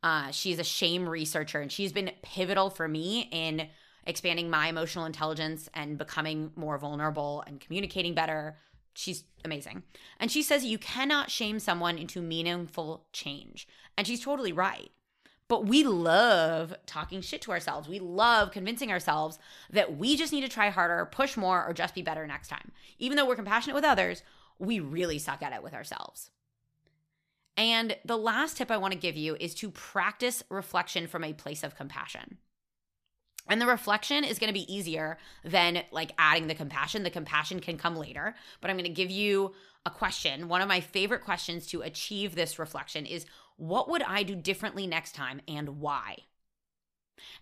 Uh, 0.03 0.31
she's 0.31 0.59
a 0.59 0.65
shame 0.65 1.09
researcher 1.09 1.61
and 1.61 1.73
she's 1.73 1.93
been 1.93 2.11
pivotal 2.23 2.71
for 2.71 2.87
me 2.87 3.29
in 3.33 3.69
expanding 4.07 4.51
my 4.51 4.69
emotional 4.69 5.07
intelligence 5.07 5.69
and 5.73 5.97
becoming 5.97 6.53
more 6.57 6.77
vulnerable 6.77 7.43
and 7.47 7.61
communicating 7.61 8.15
better, 8.15 8.59
She's 8.95 9.25
amazing. 9.45 9.83
And 10.19 10.31
she 10.31 10.43
says 10.43 10.65
you 10.65 10.79
cannot 10.79 11.31
shame 11.31 11.59
someone 11.59 11.99
into 11.99 12.23
meaningful 12.23 13.07
change. 13.13 13.69
And 13.99 14.07
she's 14.07 14.23
totally 14.23 14.53
right. 14.53 14.91
But 15.47 15.67
we 15.67 15.85
love 15.85 16.75
talking 16.87 17.21
shit 17.21 17.43
to 17.43 17.53
ourselves. 17.53 17.89
We 17.89 17.99
love 17.99 18.51
convincing 18.51 18.91
ourselves 18.91 19.39
that 19.71 19.99
we 19.99 20.17
just 20.17 20.33
need 20.33 20.41
to 20.41 20.49
try 20.49 20.71
harder, 20.71 21.05
push 21.07 21.37
more, 21.37 21.65
or 21.67 21.75
just 21.75 21.95
be 21.95 22.03
better 22.03 22.27
next 22.27 22.49
time. 22.49 22.73
Even 22.99 23.17
though 23.17 23.27
we're 23.27 23.37
compassionate 23.37 23.75
with 23.75 23.85
others, 23.85 24.23
we 24.59 24.81
really 24.81 25.19
suck 25.19 25.43
at 25.43 25.53
it 25.53 25.63
with 25.63 25.75
ourselves. 25.75 26.31
And 27.57 27.97
the 28.05 28.17
last 28.17 28.57
tip 28.57 28.71
I 28.71 28.79
want 28.79 28.93
to 28.93 28.99
give 28.99 29.17
you 29.17 29.37
is 29.39 29.55
to 29.57 29.71
practice 29.71 30.43
reflection 30.49 31.07
from 31.07 31.25
a 31.25 31.35
place 31.35 31.63
of 31.63 31.77
compassion. 31.77 32.39
And 33.49 33.61
the 33.61 33.67
reflection 33.67 34.25
is 34.25 34.39
going 34.39 34.49
to 34.49 34.59
be 34.59 34.73
easier 34.75 35.19
than 35.45 35.83
like 35.91 36.13
adding 36.19 36.47
the 36.47 36.55
compassion. 36.55 37.03
The 37.03 37.11
compassion 37.11 37.61
can 37.61 37.77
come 37.77 37.97
later, 37.97 38.35
but 38.61 38.71
I'm 38.71 38.77
going 38.77 38.85
to 38.85 38.91
give 38.91 39.11
you 39.11 39.53
a 39.85 39.91
question. 39.91 40.49
One 40.49 40.63
of 40.63 40.69
my 40.69 40.81
favorite 40.81 41.25
questions 41.25 41.67
to 41.69 41.83
achieve 41.83 42.35
this 42.35 42.59
reflection 42.59 43.05
is 43.05 43.27
what 43.57 43.89
would 43.91 44.03
I 44.03 44.23
do 44.23 44.35
differently 44.35 44.87
next 44.87 45.15
time 45.15 45.43
and 45.47 45.81
why? 45.81 46.19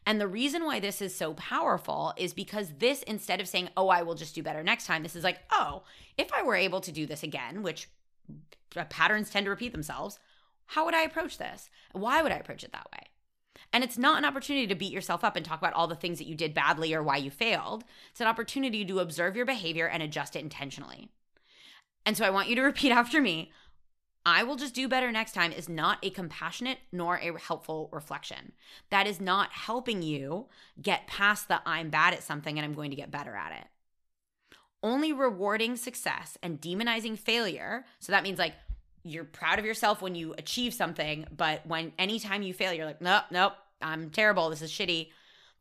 And 0.05 0.21
the 0.21 0.29
reason 0.29 0.65
why 0.65 0.81
this 0.81 1.01
is 1.01 1.15
so 1.15 1.35
powerful 1.35 2.13
is 2.17 2.35
because 2.35 2.75
this, 2.79 3.03
instead 3.05 3.41
of 3.41 3.49
saying, 3.49 3.71
oh, 3.77 3.89
I 3.89 4.03
will 4.03 4.15
just 4.15 4.35
do 4.35 4.43
better 4.43 4.63
next 4.63 4.87
time, 4.87 5.03
this 5.03 5.17
is 5.17 5.25
like, 5.25 5.39
oh, 5.51 5.85
if 6.19 6.33
I 6.33 6.43
were 6.43 6.57
able 6.57 6.81
to 6.83 6.93
do 6.93 7.07
this 7.07 7.23
again, 7.23 7.63
which 7.63 7.89
uh, 8.77 8.85
patterns 8.85 9.31
tend 9.31 9.47
to 9.47 9.51
repeat 9.51 9.73
themselves, 9.73 10.19
how 10.67 10.85
would 10.85 10.95
I 10.95 11.03
approach 11.03 11.39
this? 11.39 11.71
Why 11.93 12.23
would 12.23 12.33
I 12.33 12.37
approach 12.37 12.65
it 12.65 12.73
that 12.73 12.89
way? 12.93 13.09
And 13.73 13.83
it's 13.83 13.99
not 13.99 14.19
an 14.19 14.25
opportunity 14.25 14.67
to 14.67 14.75
beat 14.75 14.93
yourself 14.93 15.25
up 15.25 15.35
and 15.35 15.45
talk 15.45 15.59
about 15.59 15.73
all 15.73 15.87
the 15.87 15.97
things 15.97 16.19
that 16.19 16.27
you 16.27 16.35
did 16.35 16.55
badly 16.55 16.93
or 16.93 17.03
why 17.03 17.17
you 17.17 17.31
failed. 17.31 17.85
It's 18.11 18.21
an 18.21 18.27
opportunity 18.27 18.85
to 18.85 18.99
observe 18.99 19.35
your 19.35 19.47
behavior 19.47 19.89
and 19.89 20.03
adjust 20.03 20.37
it 20.37 20.41
intentionally. 20.41 21.09
And 22.05 22.17
so 22.17 22.25
I 22.25 22.31
want 22.31 22.49
you 22.49 22.57
to 22.57 22.63
repeat 22.73 22.93
after 22.93 23.21
me 23.21 23.51
I 24.25 24.45
will 24.45 24.57
just 24.57 24.75
do 24.75 24.89
better 24.89 25.11
next 25.11 25.33
time 25.33 25.51
is 25.51 25.69
not 25.69 25.99
a 26.03 26.11
compassionate 26.11 26.79
nor 26.93 27.17
a 27.17 27.39
helpful 27.41 27.89
reflection. 27.93 28.53
That 28.91 29.07
is 29.07 29.21
not 29.21 29.51
helping 29.51 30.03
you 30.03 30.47
get 30.81 31.09
past 31.09 31.49
the 31.49 31.61
I'm 31.67 31.91
bad 31.91 32.15
at 32.15 32.23
something 32.23 32.57
and 32.57 32.65
I'm 32.65 32.75
going 32.75 32.91
to 32.91 32.97
get 32.97 33.11
better 33.11 33.35
at 33.35 33.53
it. 33.53 33.67
Only 34.83 35.13
rewarding 35.13 35.77
success 35.77 36.39
and 36.43 36.61
demonizing 36.61 37.19
failure. 37.19 37.85
So 37.99 38.13
that 38.13 38.23
means 38.23 38.39
like 38.39 38.55
you're 39.03 39.25
proud 39.25 39.59
of 39.59 39.65
yourself 39.65 40.01
when 40.01 40.15
you 40.15 40.35
achieve 40.39 40.73
something, 40.73 41.27
but 41.37 41.67
when 41.67 41.93
anytime 41.99 42.43
you 42.43 42.55
fail, 42.55 42.73
you're 42.73 42.87
like, 42.87 43.01
nope, 43.01 43.25
nope, 43.33 43.55
I'm 43.83 44.11
terrible. 44.11 44.51
This 44.51 44.63
is 44.63 44.71
shitty. 44.71 45.11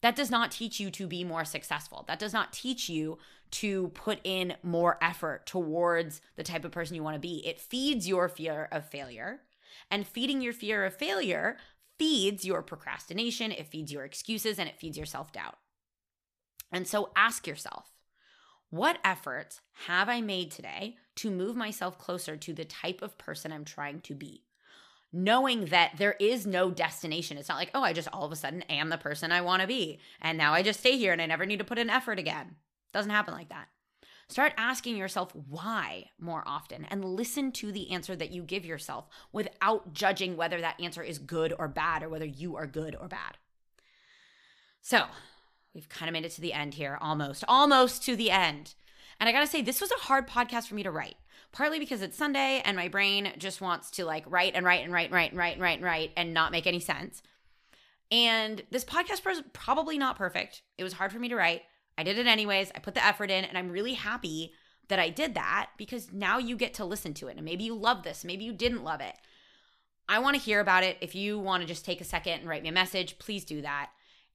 That 0.02 0.16
does 0.16 0.32
not 0.32 0.52
teach 0.52 0.80
you 0.80 0.90
to 0.92 1.08
be 1.08 1.24
more 1.24 1.46
successful. 1.46 2.06
That 2.08 2.20
does 2.20 2.34
not 2.34 2.54
teach 2.54 2.90
you 2.90 3.20
to 3.52 3.90
put 3.90 4.20
in 4.24 4.56
more 4.64 4.98
effort 5.02 5.46
towards 5.46 6.22
the 6.36 6.44
type 6.44 6.66
of 6.66 6.72
person 6.72 6.96
you 6.96 7.04
want 7.04 7.16
to 7.16 7.20
be. 7.20 7.46
It 7.46 7.60
feeds 7.60 8.08
your 8.08 8.28
fear 8.28 8.68
of 8.72 8.86
failure. 8.86 9.42
And 9.90 10.08
feeding 10.08 10.42
your 10.42 10.54
fear 10.54 10.86
of 10.86 10.96
failure 10.96 11.58
feeds 12.00 12.46
your 12.46 12.62
procrastination, 12.62 13.52
it 13.52 13.68
feeds 13.68 13.92
your 13.92 14.06
excuses, 14.06 14.58
and 14.58 14.68
it 14.68 14.80
feeds 14.80 14.98
your 14.98 15.06
self 15.06 15.32
doubt. 15.32 15.58
And 16.72 16.88
so 16.88 17.12
ask 17.16 17.46
yourself 17.46 17.92
what 18.70 19.00
efforts 19.04 19.60
have 19.88 20.08
I 20.08 20.22
made 20.22 20.50
today 20.50 20.96
to 21.18 21.30
move 21.30 21.58
myself 21.58 21.98
closer 22.00 22.38
to 22.38 22.54
the 22.54 22.64
type 22.64 23.02
of 23.02 23.18
person 23.18 23.52
I'm 23.52 23.66
trying 23.66 24.00
to 24.02 24.16
be? 24.16 24.46
Knowing 25.14 25.66
that 25.66 25.92
there 25.98 26.16
is 26.20 26.48
no 26.48 26.72
destination. 26.72 27.38
It's 27.38 27.50
not 27.50 27.58
like, 27.58 27.72
oh, 27.74 27.84
I 27.84 27.92
just 27.92 28.08
all 28.14 28.24
of 28.24 28.32
a 28.32 28.36
sudden 28.36 28.62
am 28.64 28.90
the 28.90 28.98
person 28.98 29.32
I 29.32 29.42
want 29.42 29.62
to 29.62 29.68
be. 29.68 30.00
And 30.22 30.38
now 30.38 30.54
I 30.54 30.64
just 30.64 30.80
stay 30.80 30.98
here 30.98 31.12
and 31.12 31.22
I 31.22 31.26
never 31.26 31.46
need 31.46 31.60
to 31.60 31.66
put 31.66 31.80
in 31.80 31.90
effort 31.90 32.18
again. 32.18 32.56
Doesn't 32.94 33.12
happen 33.12 33.34
like 33.34 33.50
that. 33.50 33.68
Start 34.32 34.54
asking 34.56 34.96
yourself 34.96 35.36
why 35.36 36.06
more 36.18 36.44
often 36.46 36.86
and 36.86 37.04
listen 37.04 37.52
to 37.52 37.70
the 37.70 37.92
answer 37.92 38.16
that 38.16 38.32
you 38.32 38.44
give 38.44 38.66
yourself 38.66 39.10
without 39.34 39.94
judging 39.94 40.38
whether 40.38 40.62
that 40.62 40.80
answer 40.80 41.04
is 41.04 41.20
good 41.20 41.54
or 41.60 41.68
bad 41.68 42.02
or 42.02 42.08
whether 42.08 42.26
you 42.26 42.56
are 42.56 42.66
good 42.66 42.96
or 42.96 43.10
bad. 43.10 43.38
So, 44.82 45.04
we've 45.74 45.90
kind 45.90 46.08
of 46.08 46.14
made 46.14 46.24
it 46.24 46.32
to 46.32 46.42
the 46.42 46.54
end 46.54 46.76
here, 46.76 46.98
almost, 47.02 47.44
almost 47.46 48.06
to 48.06 48.16
the 48.16 48.32
end. 48.32 48.74
And 49.20 49.28
I 49.28 49.34
gotta 49.34 49.48
say, 49.48 49.62
this 49.62 49.82
was 49.82 49.92
a 49.92 50.06
hard 50.06 50.30
podcast 50.30 50.68
for 50.68 50.76
me 50.76 50.84
to 50.84 50.92
write, 50.92 51.18
partly 51.52 51.80
because 51.80 52.02
it's 52.02 52.18
Sunday 52.18 52.62
and 52.64 52.78
my 52.78 52.88
brain 52.88 53.34
just 53.38 53.62
wants 53.62 53.92
to 53.92 54.06
like 54.06 54.24
write 54.28 54.54
and 54.56 54.66
write 54.66 54.84
and 54.84 54.94
write 54.94 55.06
and 55.06 55.14
write 55.14 55.32
and 55.32 55.38
write 55.38 55.54
and 55.54 55.62
write 55.62 55.78
and 55.78 55.86
write 55.86 56.12
and 56.16 56.34
not 56.34 56.52
make 56.52 56.68
any 56.68 56.80
sense. 56.80 57.22
And 58.12 58.64
this 58.72 58.84
podcast 58.84 59.26
was 59.26 59.42
probably 59.54 59.98
not 59.98 60.18
perfect. 60.18 60.62
It 60.78 60.84
was 60.84 60.94
hard 60.94 61.12
for 61.12 61.20
me 61.20 61.30
to 61.30 61.36
write. 61.36 61.64
I 61.98 62.04
did 62.04 62.18
it 62.18 62.28
anyways. 62.28 62.72
I 62.76 62.80
put 62.80 62.94
the 62.94 63.06
effort 63.06 63.32
in, 63.32 63.46
and 63.46 63.58
I'm 63.58 63.70
really 63.70 63.94
happy 63.94 64.54
that 64.90 65.00
I 65.00 65.10
did 65.10 65.36
that 65.36 65.70
because 65.78 66.12
now 66.12 66.38
you 66.38 66.58
get 66.58 66.74
to 66.76 66.86
listen 66.86 67.14
to 67.16 67.28
it. 67.28 67.38
And 67.38 67.46
maybe 67.46 67.64
you 67.64 67.74
love 67.76 68.04
this, 68.04 68.26
maybe 68.26 68.44
you 68.44 68.52
didn't 68.52 68.84
love 68.84 69.00
it. 69.00 69.16
I 70.10 70.20
want 70.20 70.36
to 70.36 70.42
hear 70.42 70.60
about 70.60 70.84
it. 70.84 70.98
If 71.00 71.16
you 71.16 71.40
want 71.40 71.62
to 71.62 71.68
just 71.68 71.86
take 71.86 72.02
a 72.02 72.06
second 72.06 72.40
and 72.40 72.50
write 72.50 72.64
me 72.64 72.70
a 72.70 72.74
message, 72.74 73.18
please 73.18 73.46
do 73.46 73.62
that. 73.62 73.92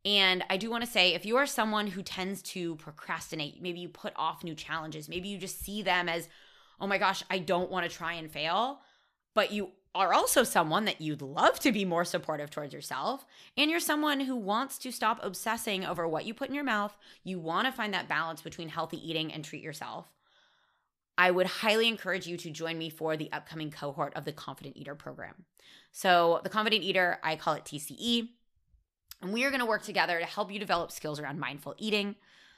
And 0.06 0.44
I 0.48 0.56
do 0.56 0.70
want 0.70 0.84
to 0.84 0.90
say 0.90 1.12
if 1.12 1.26
you 1.26 1.36
are 1.36 1.46
someone 1.46 1.88
who 1.88 2.02
tends 2.02 2.40
to 2.42 2.76
procrastinate, 2.76 3.60
maybe 3.60 3.80
you 3.80 3.88
put 3.88 4.14
off 4.16 4.44
new 4.44 4.54
challenges, 4.54 5.08
maybe 5.08 5.28
you 5.28 5.36
just 5.36 5.60
see 5.60 5.82
them 5.82 6.08
as, 6.08 6.28
oh 6.80 6.86
my 6.86 6.98
gosh, 6.98 7.22
I 7.30 7.38
don't 7.38 7.70
want 7.70 7.88
to 7.88 7.96
try 7.96 8.14
and 8.14 8.30
fail, 8.30 8.80
but 9.34 9.52
you 9.52 9.70
are 9.94 10.12
also 10.12 10.44
someone 10.44 10.84
that 10.84 11.00
you'd 11.00 11.22
love 11.22 11.58
to 11.60 11.72
be 11.72 11.84
more 11.84 12.04
supportive 12.04 12.50
towards 12.50 12.74
yourself, 12.74 13.24
and 13.56 13.70
you're 13.70 13.80
someone 13.80 14.20
who 14.20 14.36
wants 14.36 14.76
to 14.78 14.92
stop 14.92 15.18
obsessing 15.22 15.84
over 15.84 16.06
what 16.06 16.26
you 16.26 16.34
put 16.34 16.48
in 16.48 16.54
your 16.54 16.64
mouth, 16.64 16.96
you 17.24 17.38
want 17.38 17.66
to 17.66 17.72
find 17.72 17.94
that 17.94 18.08
balance 18.08 18.42
between 18.42 18.68
healthy 18.68 18.98
eating 19.08 19.32
and 19.32 19.44
treat 19.44 19.62
yourself. 19.62 20.12
I 21.18 21.30
would 21.30 21.46
highly 21.46 21.88
encourage 21.88 22.26
you 22.26 22.36
to 22.36 22.50
join 22.50 22.76
me 22.76 22.90
for 22.90 23.16
the 23.16 23.32
upcoming 23.32 23.70
cohort 23.70 24.14
of 24.14 24.26
the 24.26 24.32
Confident 24.32 24.76
Eater 24.76 24.94
program. 24.94 25.46
So, 25.92 26.40
the 26.44 26.50
Confident 26.50 26.82
Eater, 26.82 27.18
I 27.22 27.36
call 27.36 27.54
it 27.54 27.64
TCE, 27.64 28.28
and 29.22 29.32
we 29.32 29.44
are 29.44 29.50
going 29.50 29.60
to 29.60 29.66
work 29.66 29.82
together 29.82 30.18
to 30.18 30.26
help 30.26 30.52
you 30.52 30.58
develop 30.58 30.92
skills 30.92 31.18
around 31.18 31.38
mindful 31.38 31.74
eating, 31.78 32.16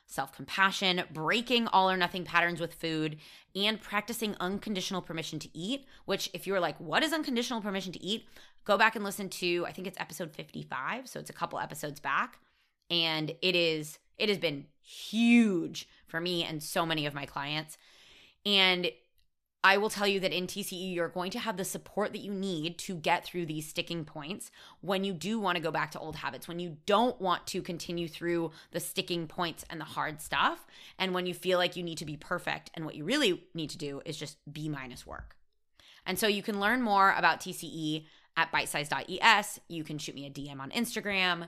self 0.08 0.32
compassion, 0.32 1.02
breaking 1.12 1.68
all 1.68 1.88
or 1.88 1.96
nothing 1.96 2.24
patterns 2.24 2.60
with 2.60 2.74
food, 2.74 3.18
and 3.54 3.80
practicing 3.80 4.34
unconditional 4.40 5.02
permission 5.02 5.38
to 5.38 5.56
eat. 5.56 5.86
Which, 6.06 6.28
if 6.32 6.46
you're 6.46 6.60
like, 6.60 6.78
what 6.80 7.04
is 7.04 7.12
unconditional 7.12 7.60
permission 7.60 7.92
to 7.92 8.02
eat? 8.02 8.26
Go 8.64 8.76
back 8.76 8.96
and 8.96 9.04
listen 9.04 9.28
to, 9.28 9.64
I 9.66 9.72
think 9.72 9.86
it's 9.86 10.00
episode 10.00 10.32
55. 10.34 11.08
So 11.08 11.20
it's 11.20 11.30
a 11.30 11.34
couple 11.34 11.58
episodes 11.58 12.00
back. 12.00 12.38
And 12.90 13.30
it 13.42 13.54
is, 13.54 13.98
it 14.18 14.28
has 14.28 14.38
been 14.38 14.66
huge 14.82 15.86
for 16.06 16.20
me 16.20 16.42
and 16.42 16.62
so 16.62 16.84
many 16.84 17.06
of 17.06 17.14
my 17.14 17.26
clients. 17.26 17.76
And 18.44 18.90
I 19.68 19.76
will 19.76 19.90
tell 19.90 20.06
you 20.06 20.18
that 20.20 20.32
in 20.32 20.46
TCE, 20.46 20.94
you're 20.94 21.10
going 21.10 21.30
to 21.32 21.38
have 21.38 21.58
the 21.58 21.64
support 21.64 22.12
that 22.12 22.22
you 22.22 22.32
need 22.32 22.78
to 22.78 22.94
get 22.94 23.26
through 23.26 23.44
these 23.44 23.68
sticking 23.68 24.06
points 24.06 24.50
when 24.80 25.04
you 25.04 25.12
do 25.12 25.38
want 25.38 25.56
to 25.56 25.62
go 25.62 25.70
back 25.70 25.90
to 25.90 25.98
old 25.98 26.16
habits, 26.16 26.48
when 26.48 26.58
you 26.58 26.78
don't 26.86 27.20
want 27.20 27.46
to 27.48 27.60
continue 27.60 28.08
through 28.08 28.50
the 28.70 28.80
sticking 28.80 29.26
points 29.26 29.66
and 29.68 29.78
the 29.78 29.84
hard 29.84 30.22
stuff, 30.22 30.66
and 30.98 31.12
when 31.12 31.26
you 31.26 31.34
feel 31.34 31.58
like 31.58 31.76
you 31.76 31.82
need 31.82 31.98
to 31.98 32.06
be 32.06 32.16
perfect. 32.16 32.70
And 32.72 32.86
what 32.86 32.94
you 32.94 33.04
really 33.04 33.44
need 33.52 33.68
to 33.68 33.76
do 33.76 34.00
is 34.06 34.16
just 34.16 34.38
B 34.50 34.70
minus 34.70 35.06
work. 35.06 35.36
And 36.06 36.18
so 36.18 36.28
you 36.28 36.42
can 36.42 36.60
learn 36.60 36.80
more 36.80 37.14
about 37.14 37.40
TCE 37.40 38.06
at 38.38 38.50
bitesize.es. 38.50 39.60
You 39.68 39.84
can 39.84 39.98
shoot 39.98 40.14
me 40.14 40.24
a 40.24 40.30
DM 40.30 40.60
on 40.60 40.70
Instagram. 40.70 41.46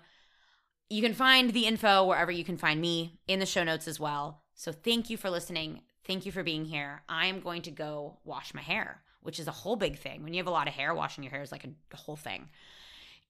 You 0.91 1.01
can 1.01 1.15
find 1.15 1.55
the 1.55 1.65
info 1.65 2.05
wherever 2.05 2.31
you 2.31 2.45
can 2.45 2.59
find 2.59 2.83
me 2.83 3.19
in 3.27 3.39
the 3.39 3.47
show 3.47 3.65
notes 3.65 3.89
as 3.89 3.99
well. 3.99 4.43
So 4.55 4.73
thank 4.73 5.09
you 5.09 5.17
for 5.17 5.31
listening. 5.31 5.81
Thank 6.11 6.27
you 6.27 6.33
for 6.33 6.43
being 6.43 6.65
here. 6.65 7.03
I 7.09 7.27
am 7.27 7.39
going 7.39 7.63
to 7.63 7.71
go 7.71 8.17
wash 8.25 8.53
my 8.53 8.63
hair, 8.63 9.01
which 9.23 9.39
is 9.39 9.47
a 9.47 9.53
whole 9.53 9.77
big 9.77 9.97
thing. 9.97 10.25
When 10.25 10.35
you 10.35 10.41
have 10.41 10.49
a 10.49 10.51
lot 10.51 10.67
of 10.67 10.75
hair, 10.75 10.93
washing 10.93 11.23
your 11.23 11.31
hair 11.31 11.41
is 11.41 11.53
like 11.53 11.65
a 11.65 11.97
whole 11.97 12.17
thing. 12.17 12.49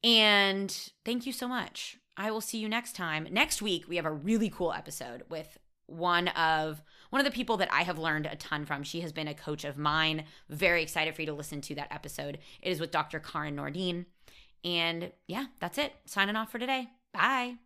And 0.02 0.74
thank 1.04 1.26
you 1.26 1.32
so 1.34 1.46
much. 1.46 1.98
I 2.16 2.30
will 2.30 2.40
see 2.40 2.56
you 2.56 2.70
next 2.70 2.96
time. 2.96 3.28
Next 3.30 3.60
week, 3.60 3.86
we 3.86 3.96
have 3.96 4.06
a 4.06 4.10
really 4.10 4.48
cool 4.48 4.72
episode 4.72 5.24
with 5.28 5.58
one 5.84 6.28
of 6.28 6.80
one 7.10 7.20
of 7.20 7.26
the 7.26 7.36
people 7.36 7.58
that 7.58 7.70
I 7.70 7.82
have 7.82 7.98
learned 7.98 8.24
a 8.24 8.36
ton 8.36 8.64
from. 8.64 8.82
She 8.82 9.02
has 9.02 9.12
been 9.12 9.28
a 9.28 9.34
coach 9.34 9.66
of 9.66 9.76
mine. 9.76 10.24
Very 10.48 10.82
excited 10.82 11.14
for 11.14 11.20
you 11.20 11.26
to 11.26 11.34
listen 11.34 11.60
to 11.60 11.74
that 11.74 11.92
episode. 11.92 12.38
It 12.62 12.70
is 12.70 12.80
with 12.80 12.92
Dr. 12.92 13.20
Karin 13.20 13.56
Nordin. 13.56 14.06
And 14.64 15.12
yeah, 15.26 15.48
that's 15.60 15.76
it. 15.76 15.92
Signing 16.06 16.34
off 16.34 16.50
for 16.50 16.58
today. 16.58 16.88
Bye. 17.12 17.56